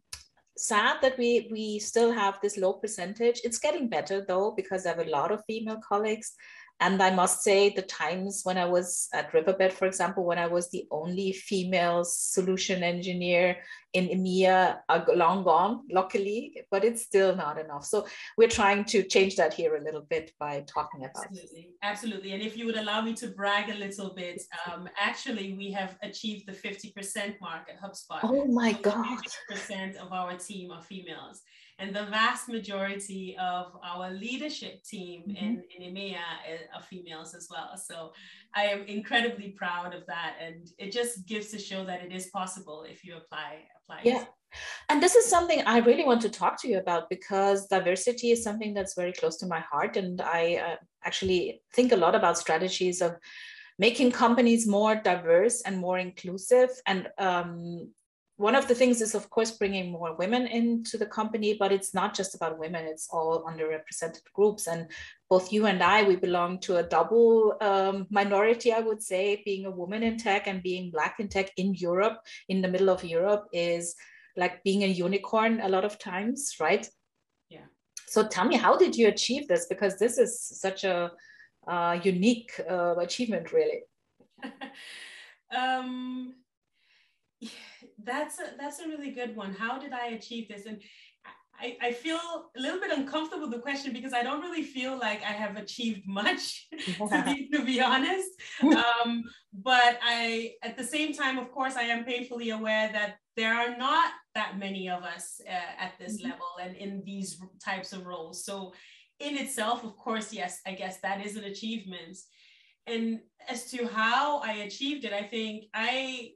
sad 0.67 0.97
that 1.01 1.17
we 1.17 1.47
we 1.51 1.79
still 1.79 2.11
have 2.11 2.39
this 2.41 2.57
low 2.57 2.73
percentage. 2.73 3.41
It's 3.43 3.59
getting 3.59 3.87
better 3.87 4.23
though 4.25 4.51
because 4.51 4.85
I 4.85 4.89
have 4.89 4.99
a 4.99 5.09
lot 5.09 5.31
of 5.31 5.43
female 5.45 5.79
colleagues 5.87 6.33
and 6.81 7.01
I 7.03 7.11
must 7.11 7.43
say, 7.43 7.69
the 7.69 7.81
times 7.81 8.41
when 8.43 8.57
I 8.57 8.65
was 8.65 9.09
at 9.13 9.33
Riverbed, 9.33 9.73
for 9.73 9.85
example, 9.85 10.23
when 10.23 10.37
I 10.37 10.47
was 10.47 10.69
the 10.69 10.87
only 10.91 11.33
female 11.33 12.05
solution 12.05 12.83
engineer 12.83 13.57
in 13.91 14.07
EMEA, 14.07 14.79
are 14.87 15.05
long 15.13 15.43
gone, 15.43 15.81
luckily, 15.91 16.55
but 16.71 16.85
it's 16.85 17.01
still 17.01 17.35
not 17.35 17.59
enough. 17.59 17.83
So 17.83 18.07
we're 18.37 18.47
trying 18.47 18.85
to 18.85 19.03
change 19.03 19.35
that 19.35 19.53
here 19.53 19.75
a 19.75 19.83
little 19.83 20.05
bit 20.09 20.31
by 20.39 20.63
talking 20.67 21.01
about 21.03 21.25
Absolutely. 21.25 21.59
It. 21.59 21.73
Absolutely. 21.83 22.31
And 22.31 22.41
if 22.43 22.55
you 22.55 22.65
would 22.65 22.77
allow 22.77 23.01
me 23.01 23.13
to 23.15 23.27
brag 23.27 23.69
a 23.69 23.77
little 23.77 24.13
bit, 24.15 24.41
um, 24.71 24.87
actually, 24.97 25.53
we 25.53 25.71
have 25.71 25.97
achieved 26.01 26.47
the 26.47 26.53
50% 26.53 27.41
mark 27.41 27.67
at 27.69 27.81
HubSpot. 27.81 28.19
Oh 28.23 28.45
my 28.45 28.71
God. 28.71 29.19
50% 29.51 29.97
of 29.97 30.13
our 30.13 30.37
team 30.37 30.71
are 30.71 30.81
females. 30.81 31.41
And 31.79 31.95
the 31.95 32.05
vast 32.05 32.49
majority 32.49 33.37
of 33.39 33.77
our 33.83 34.11
leadership 34.11 34.83
team 34.83 35.23
mm-hmm. 35.27 35.45
in, 35.45 35.63
in 35.77 35.93
EMEA 35.93 36.17
are 36.75 36.81
females 36.83 37.33
as 37.33 37.47
well. 37.49 37.77
So 37.77 38.11
I 38.53 38.63
am 38.63 38.83
incredibly 38.83 39.49
proud 39.49 39.95
of 39.95 40.05
that. 40.07 40.35
And 40.41 40.69
it 40.77 40.91
just 40.91 41.25
gives 41.25 41.47
to 41.51 41.59
show 41.59 41.85
that 41.85 42.03
it 42.03 42.11
is 42.11 42.27
possible 42.27 42.85
if 42.89 43.05
you 43.05 43.15
apply, 43.15 43.59
apply. 43.83 44.01
Yeah. 44.03 44.25
And 44.89 45.01
this 45.01 45.15
is 45.15 45.25
something 45.25 45.61
I 45.65 45.77
really 45.79 46.03
want 46.03 46.21
to 46.21 46.29
talk 46.29 46.59
to 46.61 46.67
you 46.67 46.79
about 46.79 47.09
because 47.09 47.67
diversity 47.67 48.31
is 48.31 48.43
something 48.43 48.73
that's 48.73 48.95
very 48.95 49.13
close 49.13 49.37
to 49.37 49.45
my 49.45 49.59
heart. 49.59 49.95
And 49.95 50.21
I 50.21 50.55
uh, 50.55 50.75
actually 51.05 51.61
think 51.73 51.91
a 51.91 51.97
lot 51.97 52.15
about 52.15 52.37
strategies 52.37 53.01
of 53.01 53.15
making 53.77 54.11
companies 54.11 54.67
more 54.67 54.95
diverse 54.95 55.61
and 55.61 55.77
more 55.77 55.97
inclusive. 55.97 56.69
And 56.85 57.07
um, 57.17 57.91
one 58.39 58.55
of 58.55 58.69
the 58.69 58.73
things 58.73 59.01
is, 59.01 59.15
of 59.15 59.29
course, 59.29 59.51
bringing 59.51 59.91
more 59.91 60.15
women 60.15 60.47
into 60.47 60.97
the 60.97 61.05
company, 61.05 61.57
but 61.59 61.73
it's 61.73 61.93
not 61.93 62.15
just 62.15 62.35
about 62.35 62.57
women, 62.57 62.85
it's 62.85 63.09
all 63.11 63.43
underrepresented 63.43 64.23
groups. 64.33 64.65
And 64.65 64.87
both 65.29 65.51
you 65.51 65.65
and 65.65 65.83
I, 65.83 66.03
we 66.03 66.15
belong 66.15 66.61
to 66.61 66.77
a 66.77 66.83
double 66.83 67.57
um, 67.59 68.07
minority, 68.09 68.71
I 68.71 68.79
would 68.79 69.03
say, 69.03 69.41
being 69.43 69.65
a 69.65 69.71
woman 69.71 70.03
in 70.03 70.17
tech 70.17 70.47
and 70.47 70.63
being 70.63 70.89
Black 70.89 71.17
in 71.19 71.27
tech 71.27 71.51
in 71.57 71.73
Europe, 71.73 72.19
in 72.47 72.61
the 72.61 72.69
middle 72.69 72.89
of 72.89 73.03
Europe, 73.03 73.49
is 73.51 73.93
like 74.37 74.63
being 74.63 74.85
a 74.85 74.87
unicorn 74.87 75.59
a 75.59 75.67
lot 75.67 75.83
of 75.83 75.99
times, 75.99 76.55
right? 76.61 76.89
Yeah. 77.49 77.67
So 78.07 78.25
tell 78.25 78.45
me, 78.45 78.55
how 78.55 78.77
did 78.77 78.95
you 78.95 79.09
achieve 79.09 79.49
this? 79.49 79.65
Because 79.65 79.99
this 79.99 80.17
is 80.17 80.39
such 80.41 80.85
a 80.85 81.11
uh, 81.67 81.99
unique 82.01 82.53
uh, 82.69 82.95
achievement, 82.99 83.51
really? 83.51 83.81
um, 85.53 86.35
that's 88.03 88.39
a, 88.39 88.55
that's 88.59 88.79
a 88.79 88.87
really 88.87 89.11
good 89.11 89.35
one. 89.35 89.53
How 89.53 89.79
did 89.79 89.93
I 89.93 90.07
achieve 90.07 90.47
this? 90.49 90.65
And 90.65 90.81
I, 91.61 91.77
I 91.81 91.91
feel 91.91 92.17
a 92.17 92.59
little 92.59 92.79
bit 92.79 92.91
uncomfortable 92.91 93.43
with 93.43 93.51
the 93.51 93.59
question 93.59 93.91
because 93.91 94.13
I 94.13 94.23
don't 94.23 94.41
really 94.41 94.63
feel 94.63 94.97
like 94.97 95.21
I 95.23 95.33
have 95.33 95.57
achieved 95.57 96.07
much, 96.07 96.67
to, 96.97 97.23
be, 97.25 97.49
to 97.49 97.65
be 97.65 97.81
honest. 97.81 98.29
Um, 98.63 99.23
but 99.53 99.99
I, 100.03 100.53
at 100.63 100.77
the 100.77 100.83
same 100.83 101.13
time, 101.13 101.37
of 101.37 101.51
course, 101.51 101.75
I 101.75 101.83
am 101.83 102.05
painfully 102.05 102.51
aware 102.51 102.89
that 102.91 103.15
there 103.35 103.53
are 103.53 103.75
not 103.77 104.11
that 104.35 104.57
many 104.57 104.89
of 104.89 105.03
us 105.03 105.41
uh, 105.47 105.83
at 105.83 105.93
this 105.99 106.17
mm-hmm. 106.17 106.31
level 106.31 106.47
and 106.61 106.75
in 106.75 107.03
these 107.05 107.41
types 107.63 107.93
of 107.93 108.05
roles. 108.05 108.45
So 108.45 108.73
in 109.19 109.37
itself, 109.37 109.83
of 109.83 109.97
course, 109.97 110.33
yes, 110.33 110.61
I 110.65 110.73
guess 110.73 110.99
that 111.01 111.25
is 111.25 111.35
an 111.35 111.45
achievement. 111.45 112.17
And 112.87 113.19
as 113.47 113.69
to 113.71 113.87
how 113.87 114.39
I 114.39 114.53
achieved 114.67 115.05
it, 115.05 115.13
I 115.13 115.23
think 115.23 115.65
I 115.73 116.31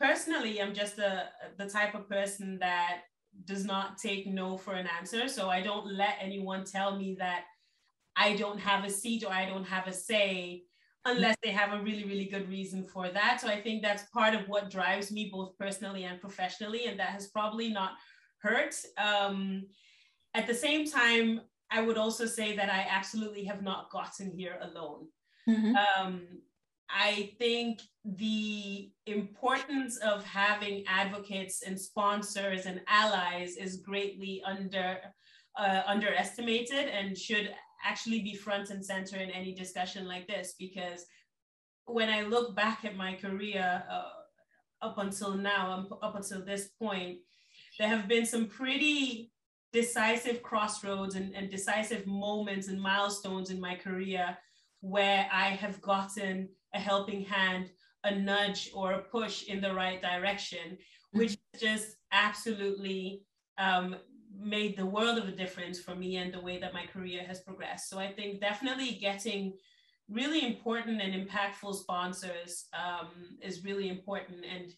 personally 0.00 0.60
I'm 0.60 0.74
just 0.74 0.98
a, 0.98 1.28
the 1.56 1.68
type 1.68 1.94
of 1.94 2.08
person 2.08 2.58
that 2.60 3.02
does 3.44 3.64
not 3.64 3.98
take 3.98 4.26
no 4.26 4.56
for 4.56 4.74
an 4.74 4.88
answer. 4.98 5.28
So 5.28 5.48
I 5.48 5.60
don't 5.60 5.86
let 5.86 6.16
anyone 6.20 6.64
tell 6.64 6.96
me 6.96 7.16
that 7.18 7.44
I 8.16 8.34
don't 8.34 8.58
have 8.58 8.84
a 8.84 8.90
seat 8.90 9.24
or 9.24 9.32
I 9.32 9.44
don't 9.44 9.64
have 9.64 9.86
a 9.86 9.92
say 9.92 10.64
unless 11.04 11.36
they 11.42 11.50
have 11.50 11.72
a 11.72 11.82
really, 11.82 12.04
really 12.04 12.26
good 12.26 12.48
reason 12.48 12.84
for 12.84 13.08
that. 13.08 13.40
So 13.40 13.48
I 13.48 13.60
think 13.60 13.82
that's 13.82 14.04
part 14.10 14.34
of 14.34 14.48
what 14.48 14.70
drives 14.70 15.10
me 15.10 15.30
both 15.32 15.56
personally 15.56 16.04
and 16.04 16.20
professionally. 16.20 16.86
And 16.86 16.98
that 16.98 17.10
has 17.10 17.28
probably 17.28 17.70
not 17.70 17.92
hurt. 18.42 18.74
Um, 18.98 19.64
at 20.34 20.46
the 20.46 20.54
same 20.54 20.86
time, 20.86 21.40
I 21.70 21.80
would 21.82 21.96
also 21.96 22.26
say 22.26 22.56
that 22.56 22.70
I 22.70 22.86
absolutely 22.90 23.44
have 23.44 23.62
not 23.62 23.90
gotten 23.90 24.30
here 24.30 24.58
alone. 24.60 25.06
Mm-hmm. 25.48 25.74
Um, 25.76 26.22
I 26.90 27.32
think 27.38 27.80
the 28.04 28.90
importance 29.06 29.98
of 29.98 30.24
having 30.24 30.84
advocates 30.86 31.62
and 31.62 31.78
sponsors 31.78 32.66
and 32.66 32.80
allies 32.88 33.56
is 33.56 33.78
greatly 33.78 34.42
under 34.46 34.98
uh, 35.58 35.82
underestimated 35.86 36.88
and 36.88 37.16
should 37.18 37.52
actually 37.84 38.20
be 38.20 38.34
front 38.34 38.70
and 38.70 38.84
center 38.84 39.16
in 39.16 39.30
any 39.30 39.54
discussion 39.54 40.06
like 40.06 40.26
this 40.26 40.54
because 40.58 41.04
when 41.86 42.08
I 42.08 42.22
look 42.22 42.54
back 42.54 42.84
at 42.84 42.96
my 42.96 43.14
career 43.14 43.82
uh, 43.90 44.86
up 44.86 44.98
until 44.98 45.34
now, 45.34 45.72
um, 45.72 45.88
up 46.02 46.14
until 46.14 46.44
this 46.44 46.68
point, 46.80 47.18
there 47.78 47.88
have 47.88 48.08
been 48.08 48.26
some 48.26 48.46
pretty 48.46 49.32
decisive 49.72 50.42
crossroads 50.42 51.14
and, 51.14 51.34
and 51.34 51.50
decisive 51.50 52.06
moments 52.06 52.68
and 52.68 52.80
milestones 52.80 53.50
in 53.50 53.60
my 53.60 53.74
career 53.74 54.36
where 54.80 55.28
I 55.32 55.48
have 55.50 55.80
gotten 55.80 56.48
a 56.74 56.78
helping 56.78 57.24
hand, 57.24 57.70
a 58.04 58.14
nudge, 58.14 58.70
or 58.74 58.92
a 58.92 59.02
push 59.02 59.44
in 59.44 59.60
the 59.60 59.74
right 59.74 60.00
direction, 60.00 60.78
which 61.12 61.32
mm-hmm. 61.32 61.66
just 61.66 61.96
absolutely 62.12 63.22
um, 63.58 63.96
made 64.38 64.76
the 64.76 64.86
world 64.86 65.18
of 65.18 65.28
a 65.28 65.32
difference 65.32 65.80
for 65.80 65.94
me 65.94 66.16
and 66.16 66.32
the 66.32 66.40
way 66.40 66.58
that 66.58 66.74
my 66.74 66.86
career 66.86 67.22
has 67.26 67.40
progressed. 67.40 67.90
So 67.90 67.98
I 67.98 68.12
think 68.12 68.40
definitely 68.40 68.92
getting 68.92 69.54
really 70.08 70.46
important 70.46 71.00
and 71.00 71.28
impactful 71.28 71.74
sponsors 71.74 72.66
um, 72.72 73.08
is 73.42 73.64
really 73.64 73.88
important 73.88 74.44
and 74.44 74.72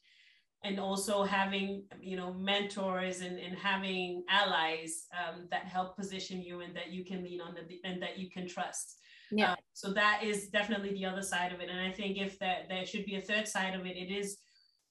and 0.62 0.78
also 0.78 1.22
having 1.22 1.84
you 2.00 2.16
know 2.16 2.34
mentors 2.34 3.20
and, 3.20 3.38
and 3.38 3.56
having 3.56 4.24
allies 4.28 5.06
um, 5.18 5.46
that 5.50 5.64
help 5.64 5.96
position 5.96 6.42
you 6.42 6.60
and 6.60 6.74
that 6.76 6.90
you 6.90 7.04
can 7.04 7.22
lean 7.22 7.40
on 7.40 7.54
the, 7.54 7.88
and 7.88 8.02
that 8.02 8.18
you 8.18 8.28
can 8.28 8.46
trust 8.46 8.98
yeah. 9.32 9.52
Uh, 9.52 9.56
so 9.72 9.92
that 9.92 10.22
is 10.24 10.48
definitely 10.48 10.90
the 10.90 11.04
other 11.04 11.22
side 11.22 11.52
of 11.52 11.60
it. 11.60 11.68
And 11.68 11.80
I 11.80 11.92
think 11.92 12.18
if 12.18 12.38
that 12.40 12.68
there 12.68 12.84
should 12.84 13.04
be 13.04 13.16
a 13.16 13.20
third 13.20 13.46
side 13.46 13.74
of 13.74 13.86
it, 13.86 13.96
it 13.96 14.12
is 14.12 14.38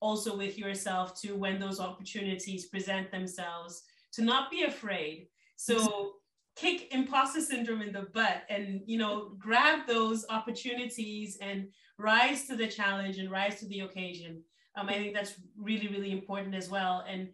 also 0.02 0.38
with 0.38 0.58
yourself 0.58 1.20
to 1.22 1.34
when 1.34 1.60
those 1.60 1.80
opportunities 1.80 2.68
present 2.68 3.12
themselves 3.12 3.84
to 4.14 4.24
not 4.24 4.50
be 4.50 4.64
afraid. 4.64 5.28
So 5.58 6.14
kick 6.56 6.94
imposter 6.94 7.42
syndrome 7.42 7.82
in 7.82 7.94
the 7.94 8.08
butt 8.14 8.44
and 8.50 8.82
you 8.86 8.98
know 8.98 9.32
grab 9.38 9.88
those 9.88 10.26
opportunities 10.30 11.38
and 11.42 11.68
rise 11.98 12.46
to 12.48 12.56
the 12.56 12.68
challenge 12.68 13.18
and 13.18 13.32
rise 13.32 13.60
to 13.60 13.68
the 13.68 13.82
occasion. 13.82 14.42
Um, 14.78 14.90
I 14.90 14.94
think 14.94 15.14
that's 15.14 15.36
really 15.58 15.88
really 15.88 16.12
important 16.12 16.56
as 16.56 16.70
well. 16.70 17.04
And 17.08 17.30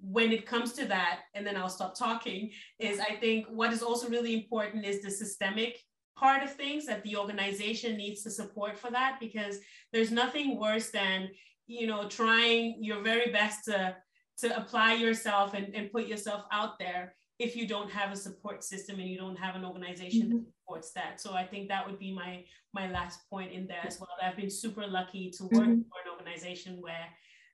when 0.00 0.32
it 0.32 0.46
comes 0.46 0.72
to 0.72 0.84
that, 0.86 1.20
and 1.34 1.46
then 1.46 1.56
I'll 1.56 1.68
stop 1.68 1.96
talking, 1.96 2.50
is 2.80 2.98
I 2.98 3.14
think 3.16 3.46
what 3.48 3.72
is 3.72 3.82
also 3.82 4.08
really 4.08 4.34
important 4.34 4.84
is 4.84 5.00
the 5.00 5.10
systemic 5.10 5.78
part 6.16 6.42
of 6.42 6.52
things 6.52 6.86
that 6.86 7.02
the 7.04 7.16
organization 7.16 7.96
needs 7.96 8.22
to 8.22 8.30
support 8.30 8.78
for 8.78 8.90
that 8.90 9.18
because 9.20 9.58
there's 9.92 10.10
nothing 10.10 10.58
worse 10.58 10.90
than 10.90 11.28
you 11.66 11.86
know 11.86 12.08
trying 12.08 12.76
your 12.80 13.00
very 13.02 13.30
best 13.32 13.64
to 13.64 13.96
to 14.38 14.56
apply 14.56 14.94
yourself 14.94 15.54
and, 15.54 15.74
and 15.74 15.92
put 15.92 16.06
yourself 16.06 16.44
out 16.52 16.78
there 16.78 17.14
if 17.38 17.56
you 17.56 17.66
don't 17.66 17.90
have 17.90 18.12
a 18.12 18.16
support 18.16 18.62
system 18.62 19.00
and 19.00 19.08
you 19.08 19.18
don't 19.18 19.36
have 19.38 19.56
an 19.56 19.64
organization 19.64 20.22
mm-hmm. 20.22 20.38
that 20.38 20.52
supports 20.60 20.92
that 20.92 21.20
so 21.20 21.32
i 21.32 21.44
think 21.44 21.68
that 21.68 21.86
would 21.86 21.98
be 21.98 22.12
my 22.12 22.44
my 22.72 22.90
last 22.90 23.20
point 23.30 23.52
in 23.52 23.66
there 23.66 23.84
as 23.86 23.98
well 23.98 24.08
i've 24.22 24.36
been 24.36 24.50
super 24.50 24.86
lucky 24.86 25.30
to 25.30 25.44
work 25.44 25.52
mm-hmm. 25.52 25.88
for 25.88 25.98
an 26.04 26.10
organization 26.18 26.80
where 26.80 27.06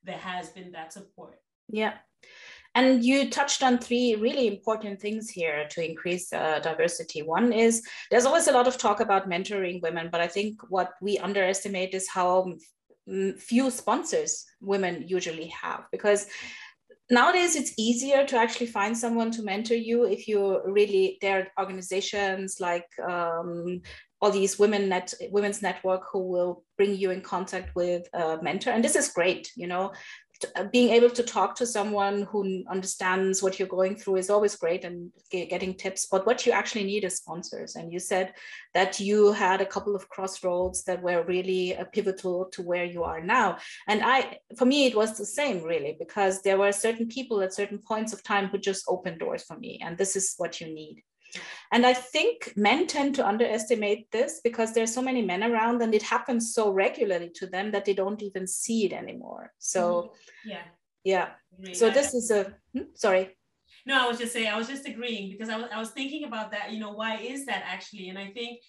there 0.05 0.19
has 0.19 0.51
been 0.51 0.73
that 0.73 0.93
support 0.93 1.39
yeah 1.69 1.95
and 2.75 3.05
you 3.05 3.31
touched 3.31 3.63
on 3.63 3.79
three 3.79 4.15
really 4.15 4.47
important 4.47 5.01
things 5.01 5.29
here 5.29 5.67
to 5.71 5.85
increase 5.85 6.33
uh, 6.33 6.61
diversity. 6.61 7.23
One 7.23 7.53
is 7.53 7.83
there's 8.11 8.27
always 8.27 8.49
a 8.49 8.53
lot 8.53 8.69
of 8.69 8.79
talk 8.79 9.01
about 9.01 9.29
mentoring 9.29 9.83
women, 9.83 10.09
but 10.13 10.21
I 10.21 10.29
think 10.29 10.61
what 10.69 10.93
we 11.01 11.19
underestimate 11.19 11.95
is 11.95 12.09
how 12.09 12.55
few 13.39 13.71
sponsors 13.71 14.45
women 14.61 15.05
usually 15.07 15.47
have 15.47 15.85
because 15.91 16.27
nowadays 17.11 17.57
it's 17.57 17.73
easier 17.79 18.27
to 18.27 18.37
actually 18.37 18.67
find 18.67 18.97
someone 18.97 19.31
to 19.31 19.43
mentor 19.43 19.75
you 19.75 20.05
if 20.05 20.29
you 20.29 20.61
really 20.67 21.19
there 21.23 21.41
are 21.41 21.65
organizations 21.65 22.59
like 22.61 22.87
um, 23.09 23.81
all 24.21 24.31
these 24.31 24.59
women 24.59 24.89
net 24.89 25.15
women's 25.31 25.63
network 25.63 26.03
who 26.13 26.21
will 26.29 26.65
bring 26.77 26.95
you 26.95 27.11
in 27.11 27.21
contact 27.21 27.75
with 27.75 28.07
a 28.13 28.39
mentor 28.43 28.71
and 28.71 28.85
this 28.85 28.97
is 28.97 29.09
great 29.09 29.51
you 29.57 29.67
know 29.67 29.91
being 30.73 30.91
able 30.91 31.11
to 31.11 31.23
talk 31.23 31.55
to 31.57 31.67
someone 31.67 32.23
who 32.23 32.65
understands 32.71 33.43
what 33.43 33.59
you're 33.59 33.69
going 33.69 33.97
through 33.97 34.17
is 34.17 34.31
always 34.31 34.55
great 34.57 34.85
and 34.85 35.11
getting 35.31 35.75
tips 35.75 36.07
but 36.07 36.27
what 36.27 36.47
you 36.47 36.53
actually 36.53 36.85
need 36.85 37.05
is 37.05 37.17
sponsors. 37.17 37.75
And 37.77 37.93
you 37.93 37.99
said 37.99 38.35
that 38.75 39.01
you 39.01 39.33
had 39.33 39.61
a 39.61 39.67
couple 39.67 39.97
of 39.97 40.09
crossroads 40.09 40.85
that 40.85 41.03
were 41.03 41.25
really 41.25 41.77
uh, 41.77 41.85
pivotal 41.93 42.47
to 42.53 42.63
where 42.63 42.85
you 42.85 43.03
are 43.03 43.21
now. 43.21 43.59
And 43.89 44.03
i 44.05 44.39
for 44.57 44.65
me 44.65 44.87
it 44.87 44.97
was 44.97 45.17
the 45.17 45.27
same 45.27 45.63
really 45.63 45.97
because 45.99 46.43
there 46.43 46.59
were 46.59 46.73
certain 46.73 47.09
people 47.09 47.41
at 47.43 47.55
certain 47.55 47.79
points 47.79 48.13
of 48.13 48.23
time 48.23 48.47
who 48.49 48.59
just 48.59 48.85
opened 48.89 49.19
doors 49.19 49.45
for 49.45 49.57
me 49.59 49.81
and 49.85 49.97
this 49.99 50.17
is 50.17 50.35
what 50.39 50.61
you 50.61 50.73
need 50.73 51.03
and 51.73 51.85
I 51.85 51.93
think 51.93 52.53
men 52.57 52.87
tend 52.87 53.15
to 53.17 53.27
underestimate 53.27 54.11
this 54.11 54.41
because 54.43 54.73
there's 54.73 54.95
so 54.95 55.03
many 55.03 55.23
men 55.23 55.43
around 55.43 55.83
and 55.83 55.95
it 55.95 56.03
happens 56.03 56.55
so 56.55 56.71
regularly 56.71 57.31
to 57.37 57.47
them 57.47 57.71
that 57.73 57.85
they 57.85 57.95
don't 57.95 58.23
even 58.23 58.47
see 58.47 58.87
it 58.87 58.93
anymore. 58.93 59.53
So 59.59 59.81
mm-hmm. 59.81 60.51
yeah. 60.51 60.63
Yeah. 61.05 61.29
So 61.75 61.91
this 61.91 62.15
is 62.15 62.31
a 62.31 62.55
hmm? 62.75 62.91
sorry. 62.95 63.37
No, 63.87 64.05
I 64.05 64.09
was 64.09 64.19
just 64.19 64.33
saying, 64.33 64.49
I 64.49 64.59
was 64.59 64.69
just 64.69 64.87
agreeing 64.87 65.31
because 65.31 65.49
I 65.49 65.57
was, 65.57 65.67
I 65.73 65.79
was 65.79 65.91
thinking 65.91 66.25
about 66.25 66.51
that, 66.51 66.73
you 66.73 66.81
know, 66.81 66.93
why 66.93 67.17
is 67.17 67.47
that 67.47 67.63
actually? 67.67 68.11
And 68.11 68.19
I 68.19 68.27
think 68.31 68.61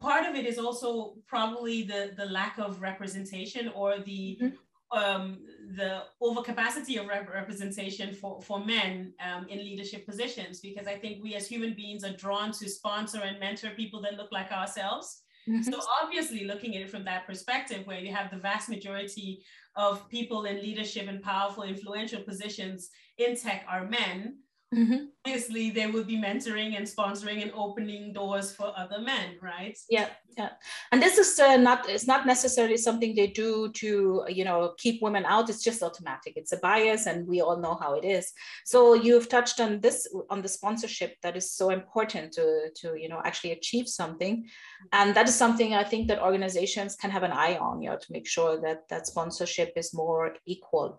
part 0.00 0.26
of 0.26 0.34
it 0.34 0.46
is 0.46 0.58
also 0.58 1.14
probably 1.28 1.82
the, 1.82 2.12
the 2.16 2.26
lack 2.26 2.58
of 2.58 2.80
representation 2.80 3.68
or 3.68 3.98
the, 3.98 4.38
mm-hmm 4.42 4.56
um, 4.92 5.38
the 5.76 6.02
overcapacity 6.22 7.00
of 7.00 7.06
rep- 7.06 7.32
representation 7.32 8.14
for, 8.14 8.42
for 8.42 8.64
men 8.64 9.14
um, 9.26 9.46
in 9.48 9.58
leadership 9.58 10.06
positions 10.06 10.60
because 10.60 10.86
I 10.86 10.96
think 10.96 11.22
we 11.22 11.34
as 11.34 11.48
human 11.48 11.74
beings 11.74 12.04
are 12.04 12.12
drawn 12.12 12.52
to 12.52 12.68
sponsor 12.68 13.20
and 13.20 13.40
mentor 13.40 13.70
people 13.70 14.02
that 14.02 14.14
look 14.14 14.30
like 14.30 14.52
ourselves. 14.52 15.22
Mm-hmm. 15.48 15.62
So 15.62 15.80
obviously 16.02 16.44
looking 16.44 16.76
at 16.76 16.82
it 16.82 16.90
from 16.90 17.04
that 17.04 17.26
perspective 17.26 17.86
where 17.86 17.98
you 17.98 18.14
have 18.14 18.30
the 18.30 18.36
vast 18.36 18.68
majority 18.68 19.42
of 19.76 20.08
people 20.08 20.44
in 20.44 20.60
leadership 20.60 21.08
and 21.08 21.22
powerful 21.22 21.64
influential 21.64 22.22
positions 22.22 22.90
in 23.18 23.36
tech 23.36 23.64
are 23.68 23.86
men, 23.86 24.36
Mm-hmm. 24.74 25.04
Obviously, 25.26 25.70
they 25.70 25.86
will 25.86 26.04
be 26.04 26.16
mentoring 26.16 26.76
and 26.76 26.86
sponsoring 26.86 27.42
and 27.42 27.52
opening 27.54 28.12
doors 28.12 28.54
for 28.54 28.72
other 28.76 29.00
men, 29.00 29.36
right? 29.42 29.78
Yeah, 29.90 30.08
yeah. 30.38 30.50
And 30.90 31.02
this 31.02 31.18
is 31.18 31.38
uh, 31.38 31.56
not 31.58 31.88
it's 31.88 32.06
not 32.06 32.26
necessarily 32.26 32.78
something 32.78 33.14
they 33.14 33.26
do 33.26 33.70
to 33.72 34.24
you 34.28 34.44
know 34.44 34.74
keep 34.78 35.02
women 35.02 35.24
out. 35.26 35.50
It's 35.50 35.62
just 35.62 35.82
automatic. 35.82 36.34
It's 36.36 36.52
a 36.52 36.56
bias, 36.56 37.06
and 37.06 37.28
we 37.28 37.42
all 37.42 37.58
know 37.58 37.74
how 37.74 37.94
it 37.94 38.04
is. 38.04 38.32
So 38.64 38.94
you've 38.94 39.28
touched 39.28 39.60
on 39.60 39.80
this 39.80 40.08
on 40.30 40.40
the 40.40 40.48
sponsorship 40.48 41.16
that 41.22 41.36
is 41.36 41.52
so 41.52 41.70
important 41.70 42.32
to 42.32 42.70
to 42.76 42.96
you 42.98 43.08
know 43.08 43.20
actually 43.24 43.52
achieve 43.52 43.88
something, 43.88 44.48
and 44.92 45.14
that 45.14 45.28
is 45.28 45.34
something 45.34 45.74
I 45.74 45.84
think 45.84 46.08
that 46.08 46.22
organizations 46.22 46.96
can 46.96 47.10
have 47.10 47.22
an 47.22 47.32
eye 47.32 47.58
on, 47.58 47.82
you 47.82 47.90
know, 47.90 47.98
to 47.98 48.12
make 48.12 48.26
sure 48.26 48.60
that 48.60 48.88
that 48.88 49.06
sponsorship 49.06 49.72
is 49.76 49.92
more 49.92 50.36
equal. 50.46 50.98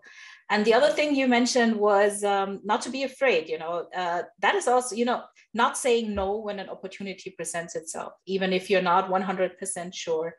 And 0.50 0.64
the 0.64 0.74
other 0.74 0.90
thing 0.90 1.14
you 1.14 1.26
mentioned 1.26 1.76
was 1.76 2.22
um, 2.22 2.60
not 2.64 2.82
to 2.82 2.90
be 2.90 3.04
afraid. 3.04 3.48
You 3.48 3.58
know, 3.58 3.86
uh, 3.96 4.22
that 4.40 4.54
is 4.54 4.68
also, 4.68 4.94
you 4.94 5.04
know, 5.04 5.22
not 5.54 5.78
saying 5.78 6.14
no 6.14 6.38
when 6.38 6.58
an 6.58 6.68
opportunity 6.68 7.30
presents 7.30 7.74
itself, 7.74 8.12
even 8.26 8.52
if 8.52 8.68
you're 8.68 8.82
not 8.82 9.08
100% 9.08 9.94
sure 9.94 10.34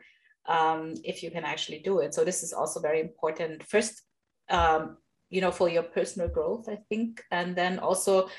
um, 0.48 0.94
if 1.04 1.24
you 1.24 1.32
can 1.32 1.44
actually 1.44 1.80
do 1.80 2.00
it. 2.00 2.14
So 2.14 2.24
this 2.24 2.44
is 2.44 2.54
also 2.54 2.80
very 2.80 3.02
important. 3.02 3.64
First, 3.64 4.04
um, 4.50 4.98
you 5.30 5.42
know, 5.42 5.52
for 5.52 5.70
your 5.70 5.84
personal 5.84 6.28
growth, 6.28 6.70
I 6.70 6.78
think, 6.90 7.24
and 7.32 7.56
then 7.56 7.80
also 7.80 8.30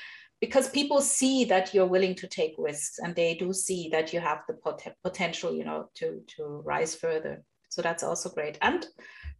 because 0.40 0.68
people 0.68 1.00
see 1.00 1.46
that 1.46 1.73
you're 1.73 1.87
willing 1.87 2.14
to 2.14 2.28
take 2.28 2.54
risks 2.58 2.99
and 2.99 3.14
they 3.14 3.35
do 3.35 3.52
see 3.52 3.88
that 3.90 4.12
you 4.12 4.20
have 4.20 4.42
the 4.46 4.54
pot- 4.54 4.94
potential, 5.02 5.54
you 5.54 5.64
know, 5.64 5.88
to 5.96 6.23
to 6.37 6.62
rise 6.64 6.94
further. 6.94 7.42
So 7.76 7.83
that's 7.83 8.02
also 8.02 8.30
great. 8.30 8.56
And 8.62 8.87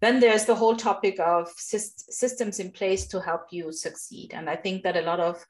then 0.03 0.21
there's 0.21 0.45
the 0.45 0.55
whole 0.55 0.77
topic 0.77 1.19
of 1.19 1.49
systems 1.57 2.61
in 2.61 2.71
place 2.71 3.07
to 3.07 3.19
help 3.19 3.45
you 3.51 3.73
succeed. 3.73 4.33
And 4.35 4.51
I 4.51 4.57
think 4.57 4.83
that 4.83 4.99
a 4.99 5.01
lot 5.01 5.21
of 5.21 5.43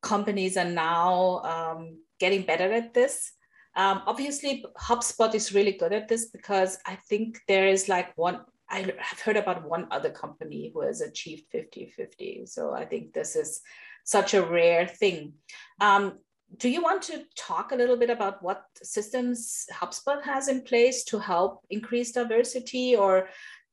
companies 0.00 0.56
are 0.56 0.64
now 0.64 1.40
um, 1.40 1.98
getting 2.18 2.46
better 2.46 2.72
at 2.72 2.94
this. 2.94 3.32
Um, 3.76 4.00
obviously, 4.06 4.64
HubSpot 4.80 5.34
is 5.34 5.52
really 5.52 5.72
good 5.72 5.92
at 5.92 6.08
this 6.08 6.30
because 6.30 6.78
I 6.86 6.96
think 7.10 7.40
there 7.46 7.68
is 7.68 7.90
like 7.90 8.16
one, 8.16 8.40
I 8.70 8.90
have 8.98 9.20
heard 9.20 9.36
about 9.36 9.68
one 9.68 9.86
other 9.90 10.08
company 10.08 10.70
who 10.72 10.80
has 10.80 11.02
achieved 11.02 11.44
50 11.52 11.92
50. 11.94 12.46
So 12.46 12.72
I 12.72 12.86
think 12.86 13.12
this 13.12 13.36
is 13.36 13.60
such 14.04 14.32
a 14.32 14.42
rare 14.42 14.86
thing. 14.86 15.34
Um, 15.78 16.20
do 16.56 16.68
you 16.68 16.82
want 16.82 17.02
to 17.02 17.24
talk 17.36 17.72
a 17.72 17.76
little 17.76 17.96
bit 17.96 18.10
about 18.10 18.42
what 18.42 18.64
systems 18.82 19.66
HubSpot 19.72 20.22
has 20.22 20.48
in 20.48 20.62
place 20.62 21.04
to 21.04 21.18
help 21.18 21.64
increase 21.70 22.12
diversity 22.12 22.96
or 22.96 23.28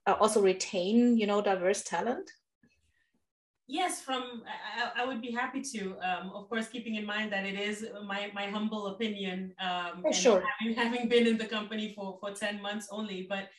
uh, 0.06 0.16
also 0.20 0.42
retain, 0.42 1.18
you 1.18 1.28
know, 1.28 1.42
diverse 1.42 1.84
talent? 1.84 2.30
Yes, 3.70 4.00
from 4.00 4.44
I, 4.48 5.04
I 5.04 5.06
would 5.06 5.22
be 5.22 5.32
happy 5.32 5.62
to. 5.62 5.98
Um, 6.00 6.32
of 6.34 6.48
course, 6.48 6.70
keeping 6.70 6.96
in 6.96 7.06
mind 7.06 7.34
that 7.34 7.46
it 7.46 7.60
is 7.60 7.86
my, 8.06 8.32
my 8.34 8.46
humble 8.46 8.88
opinion. 8.88 9.54
Um, 9.60 10.04
oh, 10.06 10.12
sure. 10.14 10.42
Having, 10.60 10.76
having 10.76 11.10
been 11.10 11.28
in 11.28 11.38
the 11.38 11.48
company 11.48 11.94
for, 11.94 12.18
for 12.22 12.32
10 12.32 12.62
months 12.62 12.88
only. 12.92 13.26
But 13.28 13.50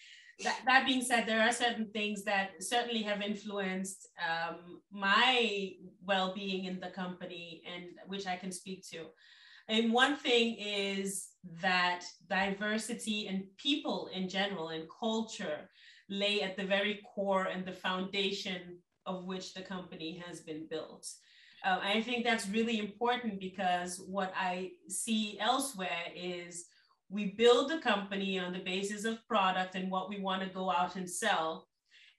that, 0.45 0.61
that 0.67 0.87
being 0.87 1.03
said, 1.03 1.27
there 1.27 1.43
are 1.43 1.53
certain 1.53 1.87
things 1.93 2.25
that 2.25 2.51
certainly 2.61 3.03
have 3.03 3.23
influenced 3.23 4.09
um, 4.29 4.81
my 4.93 5.73
well 6.05 6.33
being 6.35 6.65
in 6.67 6.79
the 6.81 6.91
company 6.91 7.63
and 7.75 7.87
which 8.07 8.27
I 8.27 8.37
can 8.37 8.53
speak 8.53 8.87
to. 8.91 9.07
And 9.69 9.93
one 9.93 10.17
thing 10.17 10.57
is 10.59 11.29
that 11.61 12.05
diversity 12.29 13.27
and 13.27 13.45
people 13.59 14.09
in 14.15 14.29
general 14.29 14.69
and 14.71 14.85
culture 15.01 15.69
lay 16.09 16.41
at 16.41 16.57
the 16.57 16.65
very 16.65 17.01
core 17.15 17.45
and 17.45 17.67
the 17.67 17.73
foundation 17.73 18.79
of 19.07 19.25
which 19.25 19.55
the 19.55 19.63
company 19.63 20.23
has 20.27 20.41
been 20.41 20.67
built. 20.71 21.07
Uh, 21.65 21.81
I 21.83 22.01
think 22.03 22.25
that's 22.25 22.49
really 22.49 22.79
important 22.79 23.41
because 23.41 24.01
what 24.07 24.33
I 24.37 24.71
see 24.89 25.39
elsewhere 25.41 26.07
is 26.15 26.67
we 27.09 27.33
build 27.37 27.71
the 27.71 27.79
company 27.79 28.39
on 28.39 28.53
the 28.53 28.59
basis 28.59 29.05
of 29.05 29.27
product 29.27 29.75
and 29.75 29.91
what 29.91 30.09
we 30.09 30.21
want 30.21 30.43
to 30.43 30.49
go 30.49 30.71
out 30.71 30.97
and 30.97 31.09
sell. 31.09 31.69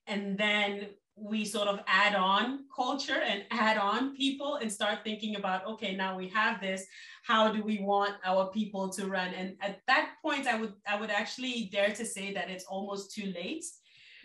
And 0.08 0.38
then 0.38 0.88
we 1.16 1.46
sort 1.46 1.68
of 1.68 1.80
add 1.86 2.16
on 2.16 2.66
culture 2.74 3.22
and 3.26 3.44
add 3.52 3.78
on 3.78 4.16
people 4.16 4.56
and 4.56 4.72
start 4.72 5.00
thinking 5.04 5.36
about 5.36 5.68
okay 5.68 5.94
now 5.94 6.16
we 6.18 6.30
have 6.30 6.62
this 6.62 6.86
how 7.24 7.52
do 7.52 7.62
we 7.62 7.78
want 7.82 8.14
our 8.24 8.50
people 8.52 8.88
to 8.88 9.06
run 9.06 9.34
and 9.34 9.58
at 9.60 9.82
that 9.86 10.12
point 10.22 10.48
i 10.48 10.56
would 10.56 10.72
i 10.88 10.98
would 10.98 11.10
actually 11.10 11.70
dare 11.74 11.92
to 11.94 12.06
say 12.06 12.34
that 12.34 12.50
it's 12.50 12.64
almost 12.64 13.14
too 13.14 13.34
late 13.36 13.66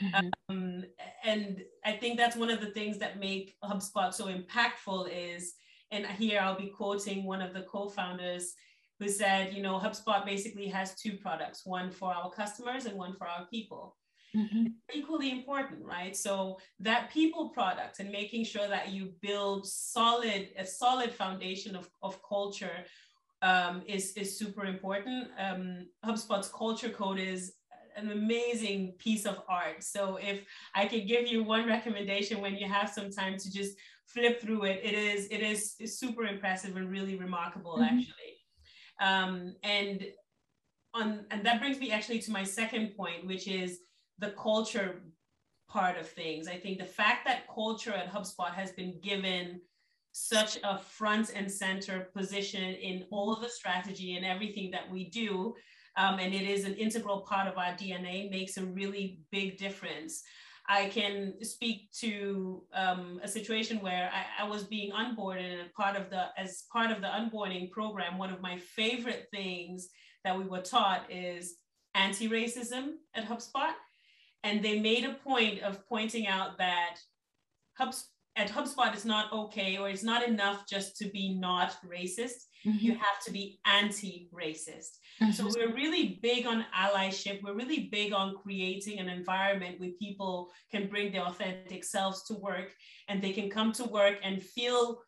Mm-hmm. 0.02 0.28
Um, 0.48 0.84
and 1.24 1.62
I 1.84 1.92
think 1.92 2.16
that's 2.16 2.36
one 2.36 2.50
of 2.50 2.60
the 2.60 2.70
things 2.70 2.98
that 2.98 3.20
make 3.20 3.54
HubSpot 3.64 4.12
so 4.12 4.26
impactful 4.26 5.08
is, 5.12 5.54
and 5.90 6.06
here 6.06 6.40
I'll 6.40 6.58
be 6.58 6.68
quoting 6.68 7.24
one 7.24 7.40
of 7.40 7.54
the 7.54 7.62
co-founders 7.62 8.54
who 9.04 9.10
said, 9.10 9.52
you 9.52 9.62
know, 9.62 9.78
HubSpot 9.78 10.24
basically 10.24 10.66
has 10.68 10.94
two 10.94 11.12
products, 11.18 11.66
one 11.66 11.90
for 11.90 12.12
our 12.12 12.30
customers 12.30 12.86
and 12.86 12.96
one 12.96 13.14
for 13.14 13.26
our 13.26 13.46
people. 13.46 13.96
Mm-hmm. 14.34 14.66
Equally 14.94 15.30
important, 15.30 15.84
right? 15.84 16.16
So 16.16 16.58
that 16.80 17.10
people 17.10 17.50
product 17.50 18.00
and 18.00 18.10
making 18.10 18.44
sure 18.44 18.66
that 18.66 18.88
you 18.88 19.12
build 19.20 19.66
solid, 19.66 20.48
a 20.58 20.64
solid 20.64 21.12
foundation 21.12 21.76
of, 21.76 21.88
of 22.02 22.18
culture 22.26 22.78
um, 23.42 23.82
is, 23.86 24.12
is 24.16 24.38
super 24.38 24.64
important. 24.64 25.28
Um, 25.38 25.86
HubSpot's 26.04 26.48
culture 26.48 26.88
code 26.88 27.18
is 27.18 27.52
an 27.96 28.10
amazing 28.10 28.94
piece 28.98 29.26
of 29.26 29.42
art. 29.48 29.84
So 29.84 30.16
if 30.16 30.40
I 30.74 30.86
could 30.86 31.06
give 31.06 31.28
you 31.28 31.44
one 31.44 31.66
recommendation 31.66 32.40
when 32.40 32.56
you 32.56 32.66
have 32.66 32.88
some 32.88 33.10
time 33.10 33.36
to 33.36 33.52
just 33.52 33.76
flip 34.06 34.40
through 34.40 34.64
it, 34.64 34.80
it 34.82 34.94
is 34.94 35.28
it 35.30 35.42
is 35.42 35.76
super 35.84 36.24
impressive 36.24 36.76
and 36.76 36.90
really 36.90 37.16
remarkable 37.16 37.74
mm-hmm. 37.74 37.84
actually. 37.84 38.33
Um, 39.00 39.54
and 39.62 40.04
on 40.94 41.26
and 41.30 41.44
that 41.44 41.60
brings 41.60 41.78
me 41.78 41.90
actually 41.90 42.20
to 42.20 42.30
my 42.30 42.44
second 42.44 42.96
point, 42.96 43.26
which 43.26 43.48
is 43.48 43.80
the 44.18 44.30
culture 44.30 45.02
part 45.68 45.98
of 45.98 46.08
things. 46.08 46.46
I 46.46 46.56
think 46.56 46.78
the 46.78 46.84
fact 46.84 47.26
that 47.26 47.48
culture 47.52 47.92
at 47.92 48.12
HubSpot 48.12 48.52
has 48.54 48.72
been 48.72 49.00
given 49.02 49.60
such 50.12 50.58
a 50.62 50.78
front 50.78 51.32
and 51.34 51.50
center 51.50 52.08
position 52.16 52.74
in 52.74 53.04
all 53.10 53.32
of 53.32 53.42
the 53.42 53.48
strategy 53.48 54.14
and 54.14 54.24
everything 54.24 54.70
that 54.70 54.88
we 54.88 55.10
do 55.10 55.54
um, 55.96 56.18
and 56.18 56.34
it 56.34 56.42
is 56.42 56.64
an 56.64 56.74
integral 56.74 57.20
part 57.20 57.46
of 57.46 57.56
our 57.56 57.72
DNA, 57.72 58.30
makes 58.30 58.56
a 58.56 58.64
really 58.64 59.20
big 59.30 59.58
difference. 59.58 60.22
I 60.66 60.88
can 60.88 61.34
speak 61.42 61.92
to 62.00 62.62
um, 62.72 63.20
a 63.22 63.28
situation 63.28 63.80
where 63.80 64.10
I, 64.12 64.44
I, 64.44 64.48
was 64.48 64.64
being 64.64 64.92
onboarded 64.92 65.60
and 65.60 65.72
part 65.74 65.94
of 65.94 66.08
the 66.08 66.28
as 66.38 66.64
part 66.72 66.90
of 66.90 67.02
the 67.02 67.08
onboarding 67.08 67.70
program. 67.70 68.16
One 68.16 68.32
of 68.32 68.40
my 68.40 68.58
favorite 68.58 69.28
things 69.30 69.88
that 70.24 70.38
we 70.38 70.44
were 70.44 70.62
taught 70.62 71.02
is 71.10 71.56
anti-racism 71.94 72.92
at 73.14 73.28
HubSpot, 73.28 73.72
and 74.42 74.64
they 74.64 74.80
made 74.80 75.04
a 75.04 75.14
point 75.14 75.60
of 75.60 75.86
pointing 75.86 76.26
out 76.26 76.56
that 76.56 76.96
HubSpot 77.78 78.04
at 78.36 78.50
HubSpot, 78.50 78.92
it's 78.92 79.04
not 79.04 79.32
okay 79.32 79.76
or 79.76 79.88
it's 79.88 80.02
not 80.02 80.26
enough 80.26 80.66
just 80.68 80.96
to 80.96 81.08
be 81.10 81.34
not 81.34 81.76
racist. 81.86 82.46
Mm-hmm. 82.66 82.78
You 82.78 82.92
have 82.94 83.20
to 83.26 83.32
be 83.32 83.60
anti 83.64 84.28
racist. 84.34 84.98
Mm-hmm. 85.22 85.32
So 85.32 85.48
we're 85.54 85.74
really 85.74 86.18
big 86.22 86.46
on 86.46 86.64
allyship. 86.76 87.42
We're 87.42 87.54
really 87.54 87.88
big 87.92 88.12
on 88.12 88.34
creating 88.42 88.98
an 88.98 89.08
environment 89.08 89.78
where 89.78 89.90
people 90.00 90.50
can 90.70 90.88
bring 90.88 91.12
their 91.12 91.22
authentic 91.22 91.84
selves 91.84 92.24
to 92.24 92.34
work 92.34 92.72
and 93.08 93.22
they 93.22 93.32
can 93.32 93.50
come 93.50 93.72
to 93.72 93.84
work 93.84 94.16
and 94.24 94.42
feel 94.42 95.00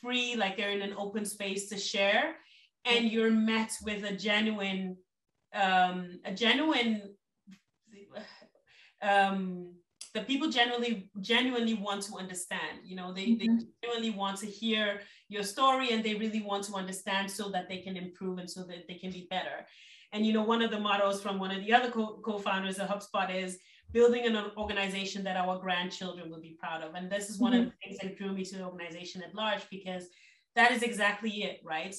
free, 0.00 0.36
like 0.36 0.56
they're 0.56 0.70
in 0.70 0.82
an 0.82 0.94
open 0.96 1.24
space 1.24 1.68
to 1.68 1.78
share. 1.78 2.36
And 2.84 3.10
you're 3.10 3.30
met 3.30 3.72
with 3.84 4.04
a 4.04 4.12
genuine, 4.12 4.96
um, 5.54 6.20
a 6.24 6.32
genuine, 6.32 7.14
um, 9.02 9.74
that 10.14 10.26
people 10.26 10.50
generally 10.50 11.08
genuinely 11.20 11.74
want 11.74 12.02
to 12.02 12.16
understand 12.16 12.78
you 12.84 12.96
know 12.96 13.12
they, 13.12 13.26
mm-hmm. 13.26 13.56
they 13.56 13.64
genuinely 13.82 14.10
want 14.10 14.38
to 14.38 14.46
hear 14.46 15.00
your 15.28 15.42
story 15.42 15.92
and 15.92 16.04
they 16.04 16.14
really 16.14 16.42
want 16.42 16.64
to 16.64 16.74
understand 16.74 17.30
so 17.30 17.48
that 17.48 17.68
they 17.68 17.78
can 17.78 17.96
improve 17.96 18.38
and 18.38 18.50
so 18.50 18.62
that 18.62 18.86
they 18.88 18.94
can 18.94 19.10
be 19.10 19.26
better 19.30 19.66
and 20.12 20.26
you 20.26 20.32
know 20.32 20.42
one 20.42 20.62
of 20.62 20.70
the 20.70 20.78
mottos 20.78 21.22
from 21.22 21.38
one 21.38 21.50
of 21.50 21.64
the 21.64 21.72
other 21.72 21.90
co- 21.90 22.20
co-founders 22.24 22.78
of 22.78 22.88
hubspot 22.88 23.34
is 23.34 23.58
building 23.92 24.24
an 24.24 24.36
organization 24.56 25.22
that 25.22 25.36
our 25.36 25.58
grandchildren 25.58 26.30
will 26.30 26.40
be 26.40 26.56
proud 26.58 26.82
of 26.82 26.94
and 26.94 27.10
this 27.10 27.28
is 27.28 27.38
one 27.38 27.52
mm-hmm. 27.52 27.62
of 27.62 27.66
the 27.66 27.72
things 27.82 27.98
that 28.02 28.16
drew 28.16 28.32
me 28.32 28.44
to 28.44 28.56
the 28.56 28.64
organization 28.64 29.22
at 29.22 29.34
large 29.34 29.62
because 29.70 30.08
that 30.54 30.72
is 30.72 30.82
exactly 30.82 31.42
it 31.42 31.60
right 31.64 31.94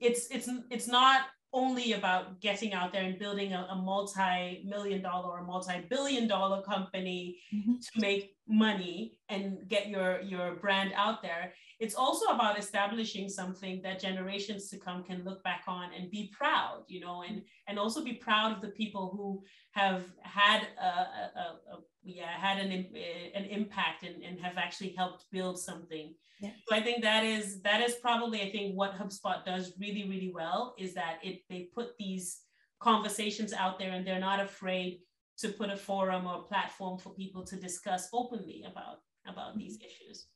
it's 0.00 0.30
it's 0.30 0.48
it's 0.70 0.86
not 0.86 1.22
only 1.52 1.92
about 1.92 2.40
getting 2.40 2.74
out 2.74 2.92
there 2.92 3.04
and 3.04 3.18
building 3.18 3.52
a, 3.52 3.66
a 3.70 3.74
multi-million 3.74 5.02
dollar 5.02 5.38
or 5.38 5.42
multi-billion 5.44 6.28
dollar 6.28 6.62
company 6.62 7.38
mm-hmm. 7.54 7.74
to 7.74 8.00
make 8.00 8.36
money 8.48 9.14
and 9.28 9.58
get 9.68 9.88
your 9.88 10.20
your 10.22 10.56
brand 10.56 10.92
out 10.96 11.22
there 11.22 11.52
it's 11.80 11.94
also 11.94 12.26
about 12.26 12.58
establishing 12.58 13.28
something 13.28 13.80
that 13.82 14.00
generations 14.00 14.68
to 14.68 14.78
come 14.78 15.04
can 15.04 15.22
look 15.22 15.42
back 15.44 15.62
on 15.68 15.90
and 15.96 16.10
be 16.10 16.32
proud 16.36 16.82
you 16.88 16.98
know 16.98 17.22
and 17.28 17.42
and 17.68 17.78
also 17.78 18.02
be 18.02 18.14
proud 18.14 18.52
of 18.56 18.62
the 18.62 18.68
people 18.68 19.12
who 19.14 19.42
have 19.72 20.04
had 20.22 20.66
a, 20.80 20.86
a, 20.86 21.58
a 21.72 21.78
yeah 22.02 22.38
had 22.38 22.58
an 22.58 22.72
eh, 22.72 23.30
an 23.34 23.44
impact 23.44 24.02
and, 24.02 24.22
and 24.22 24.40
have 24.40 24.56
actually 24.56 24.94
helped 24.96 25.26
build 25.30 25.58
something 25.58 26.14
yeah. 26.40 26.50
so 26.66 26.74
i 26.74 26.80
think 26.80 27.02
that 27.02 27.24
is 27.24 27.60
that 27.62 27.82
is 27.82 27.96
probably 27.96 28.40
i 28.40 28.50
think 28.50 28.74
what 28.74 28.98
hubspot 28.98 29.44
does 29.44 29.74
really 29.78 30.08
really 30.08 30.32
well 30.34 30.74
is 30.78 30.94
that 30.94 31.18
it 31.22 31.42
they 31.50 31.68
put 31.74 31.88
these 31.98 32.40
conversations 32.80 33.52
out 33.52 33.78
there 33.78 33.90
and 33.90 34.06
they're 34.06 34.20
not 34.20 34.40
afraid 34.40 35.00
to 35.38 35.48
put 35.48 35.70
a 35.70 35.76
forum 35.76 36.26
or 36.26 36.42
platform 36.42 36.98
for 36.98 37.10
people 37.14 37.44
to 37.44 37.56
discuss 37.56 38.08
openly 38.12 38.64
about 38.70 38.98
about 39.26 39.56
these 39.56 39.76
mm-hmm. 39.76 39.86
issues 39.86 40.26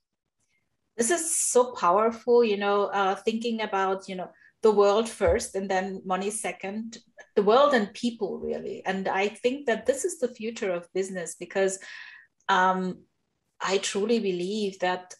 this 0.96 1.10
is 1.10 1.36
so 1.36 1.72
powerful 1.72 2.44
you 2.44 2.56
know 2.56 2.84
uh, 2.86 3.14
thinking 3.14 3.62
about 3.62 4.08
you 4.08 4.14
know 4.14 4.30
the 4.62 4.70
world 4.70 5.08
first 5.08 5.54
and 5.54 5.68
then 5.68 6.00
money 6.04 6.30
second 6.30 6.98
the 7.34 7.42
world 7.42 7.74
and 7.74 7.92
people 7.94 8.38
really 8.38 8.82
and 8.86 9.08
i 9.08 9.28
think 9.28 9.66
that 9.66 9.86
this 9.86 10.04
is 10.04 10.18
the 10.18 10.28
future 10.28 10.70
of 10.70 10.92
business 10.94 11.34
because 11.38 11.78
um, 12.48 13.02
i 13.60 13.78
truly 13.78 14.20
believe 14.20 14.78
that 14.78 15.14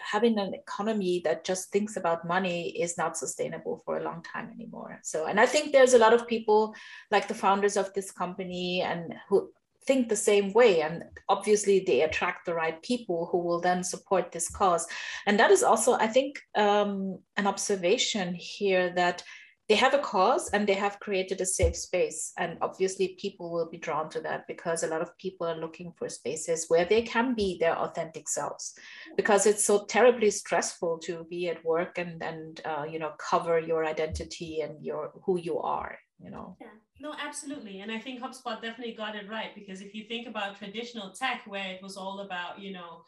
having 0.00 0.38
an 0.38 0.54
economy 0.54 1.20
that 1.24 1.44
just 1.44 1.70
thinks 1.70 1.96
about 1.96 2.26
money 2.26 2.70
is 2.70 2.96
not 2.98 3.16
sustainable 3.16 3.82
for 3.84 3.98
a 3.98 4.02
long 4.02 4.22
time 4.22 4.50
anymore. 4.54 5.00
So 5.02 5.26
and 5.26 5.38
i 5.40 5.46
think 5.46 5.72
there's 5.72 5.94
a 5.94 5.98
lot 5.98 6.14
of 6.14 6.26
people 6.26 6.74
like 7.10 7.28
the 7.28 7.34
founders 7.34 7.76
of 7.76 7.92
this 7.94 8.10
company 8.10 8.82
and 8.82 9.14
who 9.28 9.50
think 9.86 10.08
the 10.08 10.16
same 10.16 10.52
way 10.52 10.82
and 10.82 11.04
obviously 11.28 11.80
they 11.80 12.02
attract 12.02 12.44
the 12.44 12.54
right 12.54 12.82
people 12.82 13.28
who 13.30 13.38
will 13.38 13.60
then 13.60 13.82
support 13.82 14.30
this 14.30 14.50
cause. 14.50 14.86
And 15.26 15.38
that 15.38 15.50
is 15.50 15.62
also 15.62 15.94
i 15.94 16.06
think 16.06 16.38
um, 16.54 17.18
an 17.36 17.46
observation 17.46 18.34
here 18.34 18.92
that 18.94 19.22
they 19.70 19.76
have 19.76 19.94
a 19.94 20.00
cause 20.00 20.50
and 20.50 20.66
they 20.66 20.74
have 20.74 20.98
created 20.98 21.40
a 21.40 21.46
safe 21.46 21.76
space. 21.76 22.32
And 22.36 22.58
obviously 22.60 23.16
people 23.20 23.52
will 23.52 23.70
be 23.70 23.78
drawn 23.78 24.10
to 24.10 24.20
that 24.22 24.48
because 24.48 24.82
a 24.82 24.88
lot 24.88 25.00
of 25.00 25.16
people 25.16 25.46
are 25.46 25.54
looking 25.54 25.92
for 25.96 26.08
spaces 26.08 26.64
where 26.66 26.84
they 26.84 27.02
can 27.02 27.36
be 27.36 27.56
their 27.60 27.78
authentic 27.78 28.28
selves. 28.28 28.74
Because 29.16 29.46
it's 29.46 29.64
so 29.64 29.84
terribly 29.84 30.32
stressful 30.32 30.98
to 31.04 31.24
be 31.30 31.48
at 31.48 31.64
work 31.64 31.98
and 31.98 32.20
and 32.20 32.60
uh, 32.64 32.84
you 32.90 32.98
know 32.98 33.12
cover 33.30 33.60
your 33.60 33.84
identity 33.84 34.60
and 34.60 34.84
your 34.84 35.12
who 35.24 35.38
you 35.38 35.60
are 35.60 35.96
you 36.22 36.30
know? 36.30 36.56
Yeah. 36.60 36.66
No, 37.00 37.14
absolutely. 37.18 37.80
And 37.80 37.90
I 37.90 37.98
think 37.98 38.20
HubSpot 38.20 38.60
definitely 38.60 38.92
got 38.94 39.16
it 39.16 39.28
right 39.28 39.54
because 39.54 39.80
if 39.80 39.94
you 39.94 40.04
think 40.04 40.26
about 40.28 40.58
traditional 40.58 41.12
tech, 41.12 41.42
where 41.46 41.72
it 41.72 41.82
was 41.82 41.96
all 41.96 42.20
about, 42.20 42.60
you 42.60 42.72
know, 42.72 43.04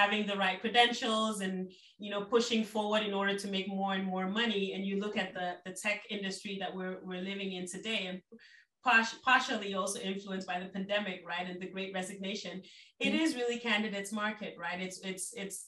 having 0.00 0.22
the 0.26 0.36
right 0.44 0.60
credentials 0.60 1.36
and, 1.46 1.54
you 2.04 2.10
know, 2.12 2.22
pushing 2.34 2.62
forward 2.74 3.02
in 3.08 3.14
order 3.20 3.34
to 3.42 3.48
make 3.48 3.68
more 3.68 3.94
and 3.98 4.06
more 4.14 4.28
money, 4.40 4.64
and 4.74 4.84
you 4.88 4.94
look 5.04 5.16
at 5.24 5.30
the, 5.38 5.48
the 5.64 5.74
tech 5.82 5.98
industry 6.16 6.54
that 6.60 6.72
we're, 6.76 6.98
we're 7.08 7.26
living 7.32 7.50
in 7.58 7.64
today, 7.66 8.00
and 8.08 8.20
partially 9.24 9.74
also 9.74 9.98
influenced 9.98 10.46
by 10.46 10.58
the 10.60 10.70
pandemic, 10.76 11.18
right, 11.26 11.46
and 11.50 11.60
the 11.60 11.72
Great 11.74 11.92
Resignation, 12.00 12.62
it 13.00 13.12
mm-hmm. 13.12 13.38
really 13.38 13.58
candidates 13.58 14.12
market, 14.12 14.54
right? 14.64 14.80
It's 14.86 14.98
it's 15.10 15.26
it's 15.42 15.58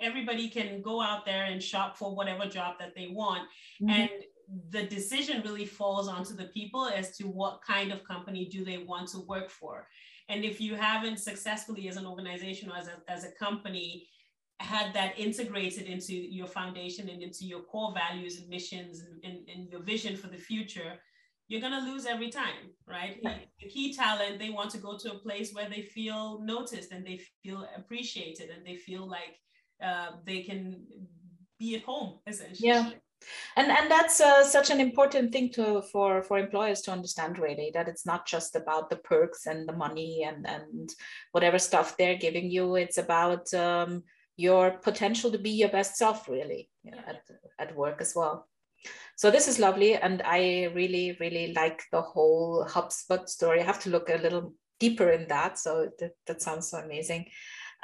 everybody 0.00 0.46
can 0.48 0.82
go 0.82 1.00
out 1.00 1.24
there 1.24 1.44
and 1.44 1.62
shop 1.62 1.96
for 1.96 2.16
whatever 2.18 2.46
job 2.58 2.72
that 2.80 2.92
they 2.96 3.08
want, 3.22 3.44
mm-hmm. 3.80 3.90
and 3.90 4.10
the 4.70 4.84
decision 4.98 5.42
really 5.46 5.68
falls 5.78 6.08
onto 6.08 6.34
the 6.40 6.48
people 6.58 6.84
as 7.00 7.16
to 7.16 7.24
what 7.40 7.54
kind 7.72 7.92
of 7.92 8.04
company 8.12 8.42
do 8.54 8.64
they 8.64 8.78
want 8.78 9.06
to 9.10 9.20
work 9.20 9.50
for. 9.60 9.86
And 10.28 10.44
if 10.44 10.60
you 10.60 10.74
haven't 10.74 11.18
successfully 11.18 11.88
as 11.88 11.96
an 11.96 12.06
organization 12.06 12.70
or 12.70 12.76
as 12.76 12.88
a, 12.88 13.10
as 13.10 13.24
a 13.24 13.32
company 13.32 14.08
had 14.60 14.94
that 14.94 15.18
integrated 15.18 15.86
into 15.86 16.14
your 16.14 16.46
foundation 16.46 17.08
and 17.08 17.22
into 17.22 17.44
your 17.44 17.60
core 17.62 17.92
values 17.92 18.38
and 18.38 18.48
missions 18.48 19.00
and, 19.00 19.22
and, 19.24 19.48
and 19.48 19.68
your 19.68 19.82
vision 19.82 20.16
for 20.16 20.28
the 20.28 20.36
future, 20.36 20.94
you're 21.48 21.60
going 21.60 21.72
to 21.72 21.90
lose 21.90 22.06
every 22.06 22.30
time, 22.30 22.70
right? 22.88 23.22
The 23.60 23.68
key 23.68 23.92
talent, 23.92 24.38
they 24.38 24.50
want 24.50 24.70
to 24.70 24.78
go 24.78 24.96
to 24.96 25.12
a 25.12 25.18
place 25.18 25.52
where 25.52 25.68
they 25.68 25.82
feel 25.82 26.40
noticed 26.40 26.92
and 26.92 27.04
they 27.04 27.20
feel 27.42 27.68
appreciated 27.76 28.48
and 28.48 28.64
they 28.64 28.76
feel 28.76 29.06
like 29.06 29.38
uh, 29.84 30.12
they 30.24 30.42
can 30.42 30.86
be 31.58 31.74
at 31.74 31.82
home, 31.82 32.20
essentially. 32.26 32.68
Yeah 32.68 32.90
and 33.56 33.70
and 33.70 33.90
that's 33.90 34.20
uh, 34.20 34.44
such 34.44 34.70
an 34.70 34.80
important 34.80 35.32
thing 35.32 35.50
to 35.52 35.82
for 35.82 36.22
for 36.22 36.38
employers 36.38 36.80
to 36.82 36.90
understand 36.90 37.38
really 37.38 37.70
that 37.74 37.88
it's 37.88 38.06
not 38.06 38.26
just 38.26 38.56
about 38.56 38.90
the 38.90 38.96
perks 38.96 39.46
and 39.46 39.68
the 39.68 39.72
money 39.72 40.24
and 40.24 40.46
and 40.46 40.90
whatever 41.32 41.58
stuff 41.58 41.96
they're 41.96 42.18
giving 42.18 42.50
you. 42.50 42.76
It's 42.76 42.98
about 42.98 43.52
um, 43.54 44.02
your 44.36 44.72
potential 44.72 45.30
to 45.30 45.38
be 45.38 45.50
your 45.50 45.68
best 45.68 45.96
self 45.96 46.28
really 46.28 46.68
at, 47.06 47.22
at 47.58 47.76
work 47.76 48.00
as 48.00 48.14
well. 48.14 48.48
So 49.16 49.30
this 49.30 49.48
is 49.48 49.58
lovely 49.58 49.94
and 49.94 50.20
i 50.26 50.64
really 50.74 51.16
really 51.20 51.52
like 51.54 51.82
the 51.92 52.02
whole 52.02 52.66
hubspot 52.68 53.28
story. 53.28 53.60
I 53.60 53.64
have 53.64 53.82
to 53.84 53.90
look 53.90 54.08
a 54.08 54.18
little 54.18 54.54
deeper 54.80 55.10
in 55.10 55.28
that 55.28 55.58
so 55.58 55.88
that, 55.98 56.12
that 56.26 56.42
sounds 56.42 56.70
so 56.70 56.78
amazing. 56.78 57.26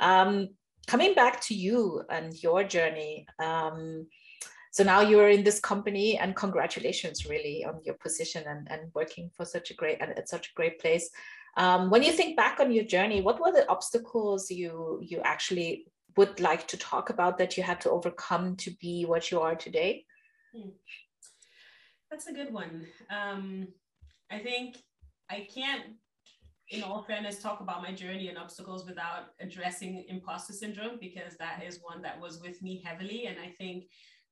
Um, 0.00 0.48
coming 0.86 1.14
back 1.14 1.40
to 1.42 1.54
you 1.54 2.02
and 2.10 2.34
your 2.42 2.64
journey 2.64 3.26
um, 3.38 4.06
so 4.70 4.84
now 4.84 5.00
you're 5.00 5.28
in 5.28 5.44
this 5.44 5.60
company 5.60 6.18
and 6.18 6.36
congratulations 6.36 7.26
really 7.26 7.64
on 7.64 7.80
your 7.84 7.94
position 7.96 8.44
and, 8.46 8.70
and 8.70 8.90
working 8.94 9.30
for 9.36 9.44
such 9.44 9.70
a 9.70 9.74
great 9.74 9.98
and 10.00 10.16
at 10.18 10.28
such 10.28 10.48
a 10.48 10.54
great 10.54 10.80
place 10.80 11.10
um, 11.56 11.90
when 11.90 12.02
you 12.02 12.12
think 12.12 12.36
back 12.36 12.60
on 12.60 12.72
your 12.72 12.84
journey 12.84 13.20
what 13.20 13.40
were 13.40 13.52
the 13.52 13.68
obstacles 13.68 14.50
you 14.50 14.98
you 15.02 15.20
actually 15.24 15.86
would 16.16 16.40
like 16.40 16.66
to 16.66 16.76
talk 16.76 17.10
about 17.10 17.38
that 17.38 17.56
you 17.56 17.62
had 17.62 17.80
to 17.80 17.90
overcome 17.90 18.56
to 18.56 18.70
be 18.80 19.04
what 19.04 19.30
you 19.30 19.40
are 19.40 19.54
today 19.54 20.04
hmm. 20.54 20.70
that's 22.10 22.26
a 22.26 22.32
good 22.32 22.52
one 22.52 22.86
um, 23.10 23.68
i 24.30 24.38
think 24.38 24.76
i 25.30 25.46
can't 25.54 25.84
in 26.70 26.84
all 26.84 27.02
fairness, 27.02 27.42
talk 27.42 27.60
about 27.60 27.82
my 27.82 27.92
journey 27.92 28.28
and 28.28 28.38
obstacles 28.38 28.86
without 28.86 29.30
addressing 29.40 30.04
imposter 30.08 30.52
syndrome 30.52 30.98
because 31.00 31.36
that 31.36 31.62
is 31.66 31.80
one 31.82 32.00
that 32.02 32.20
was 32.20 32.40
with 32.40 32.62
me 32.62 32.80
heavily. 32.84 33.26
And 33.26 33.36
I 33.40 33.48
think 33.58 33.86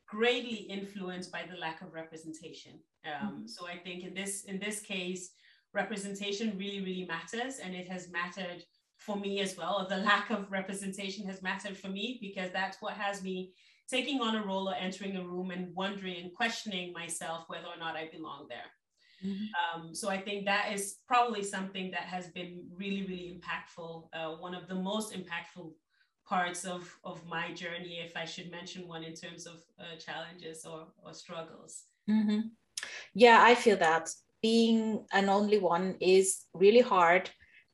greatly 0.09 0.67
influenced 0.71 1.31
by 1.31 1.43
the 1.49 1.57
lack 1.59 1.83
of 1.83 1.93
representation. 1.93 2.81
Um, 3.05 3.29
mm-hmm. 3.29 3.47
So 3.47 3.67
I 3.67 3.77
think 3.77 4.05
in 4.05 4.15
this 4.15 4.45
in 4.45 4.59
this 4.59 4.81
case, 4.81 5.31
representation 5.75 6.57
really 6.59 6.81
really 6.81 7.07
matters, 7.07 7.59
and 7.63 7.75
it 7.75 7.89
has 7.89 8.11
mattered 8.11 8.65
for 8.97 9.17
me 9.17 9.41
as 9.41 9.57
well. 9.57 9.87
The 9.89 9.99
lack 9.99 10.31
of 10.31 10.51
representation 10.51 11.27
has 11.27 11.43
mattered 11.43 11.77
for 11.77 11.89
me 11.89 12.19
because 12.21 12.51
that's 12.53 12.79
what 12.81 12.95
has 12.95 13.23
me 13.23 13.53
taking 13.89 14.21
on 14.21 14.37
a 14.37 14.45
role 14.45 14.69
or 14.69 14.75
entering 14.75 15.17
a 15.17 15.25
room 15.25 15.51
and 15.51 15.75
wondering 15.75 16.17
and 16.23 16.35
questioning 16.35 16.93
myself 16.93 17.45
whether 17.47 17.67
or 17.67 17.79
not 17.79 17.97
I 17.97 18.09
belong 18.13 18.47
there. 18.49 18.71
Mm-hmm. 19.25 19.81
Um, 19.81 19.95
so 19.95 20.09
I 20.09 20.21
think 20.21 20.45
that 20.45 20.73
is 20.73 20.97
probably 21.07 21.43
something 21.43 21.91
that 21.93 22.03
has 22.03 22.29
been 22.29 22.65
really, 22.75 23.03
really 23.03 23.39
impactful. 23.39 24.09
Uh, 24.13 24.37
one 24.37 24.55
of 24.55 24.69
the 24.69 24.75
most 24.75 25.13
impactful 25.13 25.73
parts 26.29 26.65
of, 26.65 26.99
of 27.05 27.25
my 27.27 27.53
journey, 27.53 28.01
if 28.05 28.17
I 28.17 28.25
should 28.25 28.51
mention 28.51 28.87
one 28.87 29.03
in 29.03 29.15
terms 29.15 29.47
of 29.47 29.63
uh, 29.79 29.97
challenges 29.99 30.67
or, 30.67 30.89
or 31.05 31.15
struggles. 31.15 31.85
Mm-hmm. 32.11 32.41
Yeah, 33.15 33.39
I 33.43 33.55
feel 33.55 33.77
that 33.79 34.11
being 34.43 35.07
an 35.13 35.29
only 35.29 35.59
one 35.59 35.97
is 36.01 36.45
really 36.53 36.81
hard. 36.81 37.31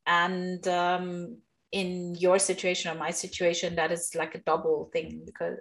And 0.07 0.67
um, 0.69 1.39
in 1.73 2.15
your 2.15 2.39
situation 2.39 2.91
or 2.91 2.99
my 2.99 3.11
situation, 3.11 3.75
that 3.75 3.91
is 3.91 4.15
like 4.15 4.35
a 4.35 4.43
double 4.47 4.91
thing 4.93 5.23
because 5.27 5.57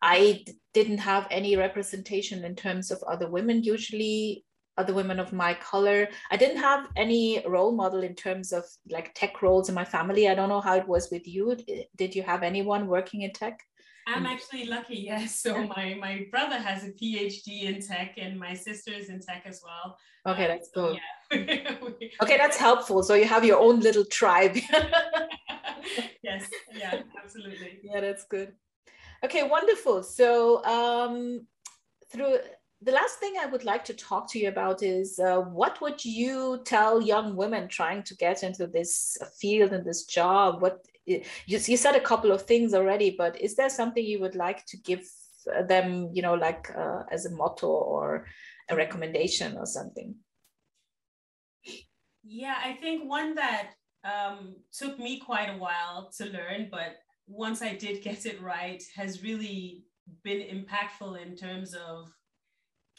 I 0.00 0.42
d- 0.46 0.54
didn't 0.72 0.98
have 0.98 1.26
any 1.30 1.56
representation 1.56 2.44
in 2.44 2.54
terms 2.54 2.90
of 2.90 3.02
other 3.02 3.30
women. 3.30 3.62
Usually, 3.62 4.44
other 4.78 4.94
women 4.94 5.18
of 5.18 5.32
my 5.32 5.54
color. 5.54 6.08
I 6.30 6.36
didn't 6.36 6.58
have 6.58 6.88
any 6.96 7.44
role 7.46 7.72
model 7.72 8.02
in 8.02 8.14
terms 8.14 8.52
of 8.52 8.64
like 8.88 9.14
tech 9.14 9.42
roles 9.42 9.68
in 9.68 9.74
my 9.74 9.84
family. 9.84 10.28
I 10.28 10.34
don't 10.34 10.48
know 10.48 10.60
how 10.60 10.76
it 10.76 10.88
was 10.88 11.10
with 11.10 11.26
you. 11.26 11.56
Did 11.96 12.14
you 12.14 12.22
have 12.22 12.42
anyone 12.42 12.86
working 12.86 13.22
in 13.22 13.32
tech? 13.32 13.60
I'm 14.06 14.24
actually 14.24 14.64
lucky, 14.64 14.96
yes. 14.96 15.40
So 15.40 15.64
my 15.76 15.94
my 16.00 16.26
brother 16.30 16.58
has 16.58 16.84
a 16.84 16.90
PhD 16.92 17.64
in 17.64 17.80
tech, 17.80 18.14
and 18.16 18.38
my 18.38 18.54
sister 18.54 18.92
is 18.92 19.10
in 19.10 19.20
tech 19.20 19.42
as 19.44 19.60
well. 19.62 19.98
Okay, 20.26 20.44
um, 20.44 20.48
that's 20.48 20.70
cool. 20.74 20.98
yeah. 21.30 21.76
okay, 22.22 22.36
that's 22.36 22.56
helpful. 22.56 23.02
So 23.02 23.14
you 23.14 23.26
have 23.26 23.44
your 23.44 23.58
own 23.58 23.80
little 23.80 24.04
tribe. 24.04 24.56
yes, 26.22 26.48
yeah, 26.74 27.02
absolutely. 27.22 27.80
Yeah, 27.82 28.00
that's 28.00 28.24
good. 28.24 28.52
Okay, 29.24 29.42
wonderful. 29.42 30.02
So 30.02 30.64
um, 30.64 31.46
through 32.10 32.38
the 32.80 32.92
last 32.92 33.18
thing 33.18 33.34
I 33.40 33.46
would 33.46 33.64
like 33.64 33.84
to 33.86 33.94
talk 33.94 34.30
to 34.30 34.38
you 34.38 34.48
about 34.48 34.82
is 34.82 35.18
uh, 35.18 35.40
what 35.40 35.80
would 35.80 36.04
you 36.04 36.60
tell 36.64 37.02
young 37.02 37.34
women 37.34 37.68
trying 37.68 38.04
to 38.04 38.14
get 38.16 38.42
into 38.42 38.66
this 38.66 39.18
field 39.40 39.72
and 39.72 39.84
this 39.84 40.04
job? 40.04 40.62
What 40.62 40.86
you, 41.04 41.22
you 41.46 41.76
said 41.76 41.96
a 41.96 42.00
couple 42.00 42.30
of 42.30 42.42
things 42.42 42.74
already, 42.74 43.14
but 43.16 43.40
is 43.40 43.56
there 43.56 43.70
something 43.70 44.04
you 44.04 44.20
would 44.20 44.36
like 44.36 44.64
to 44.66 44.76
give 44.76 45.08
them, 45.66 46.10
you 46.12 46.22
know, 46.22 46.34
like 46.34 46.70
uh, 46.76 47.02
as 47.10 47.26
a 47.26 47.34
motto 47.34 47.66
or 47.66 48.26
a 48.70 48.76
recommendation 48.76 49.56
or 49.56 49.66
something? 49.66 50.14
Yeah, 52.22 52.56
I 52.62 52.74
think 52.74 53.08
one 53.08 53.34
that 53.36 53.70
um, 54.04 54.56
took 54.72 54.98
me 54.98 55.18
quite 55.18 55.48
a 55.48 55.56
while 55.56 56.10
to 56.18 56.26
learn, 56.26 56.68
but 56.70 56.96
once 57.26 57.62
I 57.62 57.74
did 57.74 58.02
get 58.02 58.26
it 58.26 58.40
right, 58.40 58.82
has 58.94 59.22
really 59.22 59.84
been 60.22 60.40
impactful 60.40 61.20
in 61.20 61.36
terms 61.36 61.74
of 61.74 62.12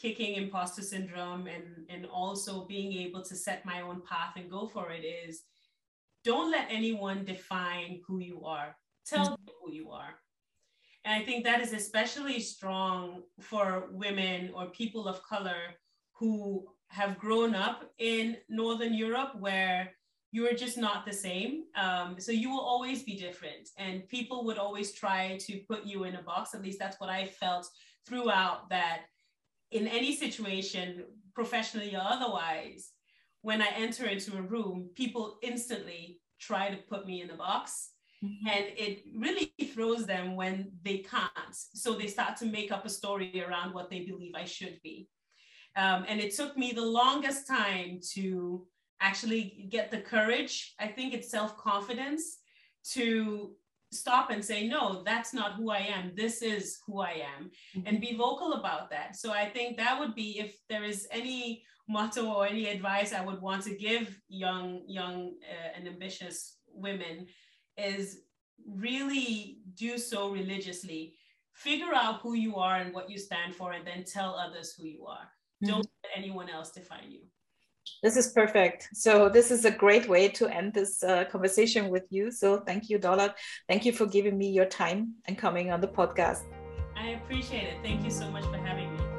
kicking 0.00 0.34
imposter 0.34 0.82
syndrome 0.82 1.46
and, 1.46 1.86
and 1.88 2.06
also 2.06 2.64
being 2.64 2.92
able 2.92 3.22
to 3.22 3.36
set 3.36 3.64
my 3.66 3.82
own 3.82 4.02
path 4.08 4.32
and 4.36 4.50
go 4.50 4.66
for 4.66 4.90
it 4.90 5.04
is 5.04 5.42
don't 6.24 6.50
let 6.50 6.66
anyone 6.70 7.24
define 7.24 8.00
who 8.06 8.18
you 8.18 8.44
are. 8.44 8.76
Tell 9.06 9.24
mm-hmm. 9.24 9.44
them 9.46 9.54
who 9.62 9.72
you 9.72 9.90
are. 9.90 10.14
And 11.04 11.20
I 11.20 11.24
think 11.24 11.44
that 11.44 11.60
is 11.60 11.72
especially 11.72 12.40
strong 12.40 13.22
for 13.40 13.88
women 13.90 14.50
or 14.54 14.66
people 14.66 15.08
of 15.08 15.22
color 15.22 15.74
who 16.12 16.66
have 16.88 17.18
grown 17.18 17.54
up 17.54 17.90
in 17.98 18.36
Northern 18.48 18.92
Europe 18.92 19.32
where 19.38 19.92
you're 20.32 20.54
just 20.54 20.76
not 20.76 21.06
the 21.06 21.12
same. 21.12 21.64
Um, 21.74 22.16
so 22.18 22.32
you 22.32 22.50
will 22.50 22.60
always 22.60 23.02
be 23.02 23.16
different. 23.16 23.70
And 23.78 24.06
people 24.08 24.44
would 24.44 24.58
always 24.58 24.92
try 24.92 25.38
to 25.40 25.60
put 25.68 25.84
you 25.84 26.04
in 26.04 26.16
a 26.16 26.22
box. 26.22 26.54
At 26.54 26.62
least 26.62 26.78
that's 26.78 27.00
what 27.00 27.10
I 27.10 27.26
felt 27.26 27.68
throughout 28.06 28.68
that 28.70 29.02
in 29.70 29.86
any 29.86 30.14
situation, 30.14 31.04
professionally 31.34 31.94
or 31.94 32.02
otherwise, 32.02 32.90
when 33.42 33.62
I 33.62 33.68
enter 33.76 34.06
into 34.06 34.36
a 34.36 34.42
room, 34.42 34.90
people 34.94 35.38
instantly 35.42 36.20
try 36.38 36.70
to 36.70 36.76
put 36.76 37.06
me 37.06 37.22
in 37.22 37.30
a 37.30 37.36
box. 37.36 37.90
Mm-hmm. 38.22 38.48
And 38.48 38.64
it 38.76 39.04
really 39.16 39.52
throws 39.74 40.04
them 40.04 40.36
when 40.36 40.72
they 40.84 40.98
can't. 40.98 41.30
So 41.52 41.94
they 41.94 42.06
start 42.06 42.36
to 42.38 42.46
make 42.46 42.70
up 42.70 42.84
a 42.84 42.90
story 42.90 43.42
around 43.46 43.72
what 43.72 43.88
they 43.88 44.00
believe 44.00 44.34
I 44.34 44.44
should 44.44 44.78
be. 44.82 45.08
Um, 45.76 46.04
and 46.06 46.20
it 46.20 46.34
took 46.34 46.56
me 46.56 46.72
the 46.72 46.84
longest 46.84 47.46
time 47.46 48.00
to 48.14 48.66
actually 49.00 49.66
get 49.70 49.90
the 49.90 50.00
courage, 50.00 50.74
I 50.78 50.88
think 50.88 51.14
it's 51.14 51.30
self 51.30 51.56
confidence 51.56 52.38
to 52.92 53.52
stop 53.92 54.30
and 54.30 54.44
say, 54.44 54.68
no, 54.68 55.02
that's 55.04 55.34
not 55.34 55.54
who 55.54 55.70
I 55.70 55.78
am. 55.78 56.12
This 56.14 56.42
is 56.42 56.78
who 56.86 57.00
I 57.00 57.22
am, 57.36 57.50
mm-hmm. 57.76 57.86
and 57.86 58.00
be 58.00 58.16
vocal 58.16 58.54
about 58.54 58.90
that. 58.90 59.16
So 59.16 59.32
I 59.32 59.46
think 59.48 59.76
that 59.76 59.98
would 59.98 60.14
be 60.14 60.38
if 60.38 60.56
there 60.68 60.84
is 60.84 61.08
any 61.10 61.64
motto 61.88 62.32
or 62.32 62.46
any 62.46 62.66
advice 62.66 63.12
I 63.12 63.24
would 63.24 63.40
want 63.40 63.64
to 63.64 63.74
give 63.74 64.20
young, 64.28 64.82
young 64.86 65.32
uh, 65.50 65.76
and 65.76 65.88
ambitious 65.88 66.58
women 66.72 67.26
is 67.76 68.20
really 68.66 69.58
do 69.74 69.98
so 69.98 70.30
religiously. 70.30 71.14
Figure 71.54 71.94
out 71.94 72.20
who 72.20 72.34
you 72.34 72.56
are 72.56 72.76
and 72.76 72.94
what 72.94 73.10
you 73.10 73.18
stand 73.18 73.54
for, 73.54 73.72
and 73.72 73.86
then 73.86 74.04
tell 74.04 74.34
others 74.34 74.72
who 74.72 74.86
you 74.86 75.04
are. 75.06 75.26
Mm-hmm. 75.62 75.66
Don't 75.66 75.86
let 76.04 76.12
anyone 76.16 76.48
else 76.48 76.70
define 76.70 77.10
you. 77.10 77.22
This 78.02 78.16
is 78.16 78.28
perfect. 78.32 78.88
So 78.94 79.28
this 79.28 79.50
is 79.50 79.64
a 79.64 79.70
great 79.70 80.08
way 80.08 80.28
to 80.28 80.48
end 80.48 80.74
this 80.74 81.02
uh, 81.02 81.24
conversation 81.24 81.88
with 81.88 82.04
you. 82.10 82.30
So 82.30 82.60
thank 82.60 82.88
you, 82.88 82.98
Dola. 82.98 83.34
Thank 83.68 83.84
you 83.84 83.92
for 83.92 84.06
giving 84.06 84.38
me 84.38 84.50
your 84.50 84.66
time 84.66 85.14
and 85.26 85.36
coming 85.36 85.70
on 85.70 85.80
the 85.80 85.88
podcast. 85.88 86.42
I 86.96 87.10
appreciate 87.10 87.64
it. 87.64 87.74
Thank 87.82 88.04
you 88.04 88.10
so 88.10 88.30
much 88.30 88.44
for 88.44 88.56
having 88.56 88.96
me. 88.96 89.09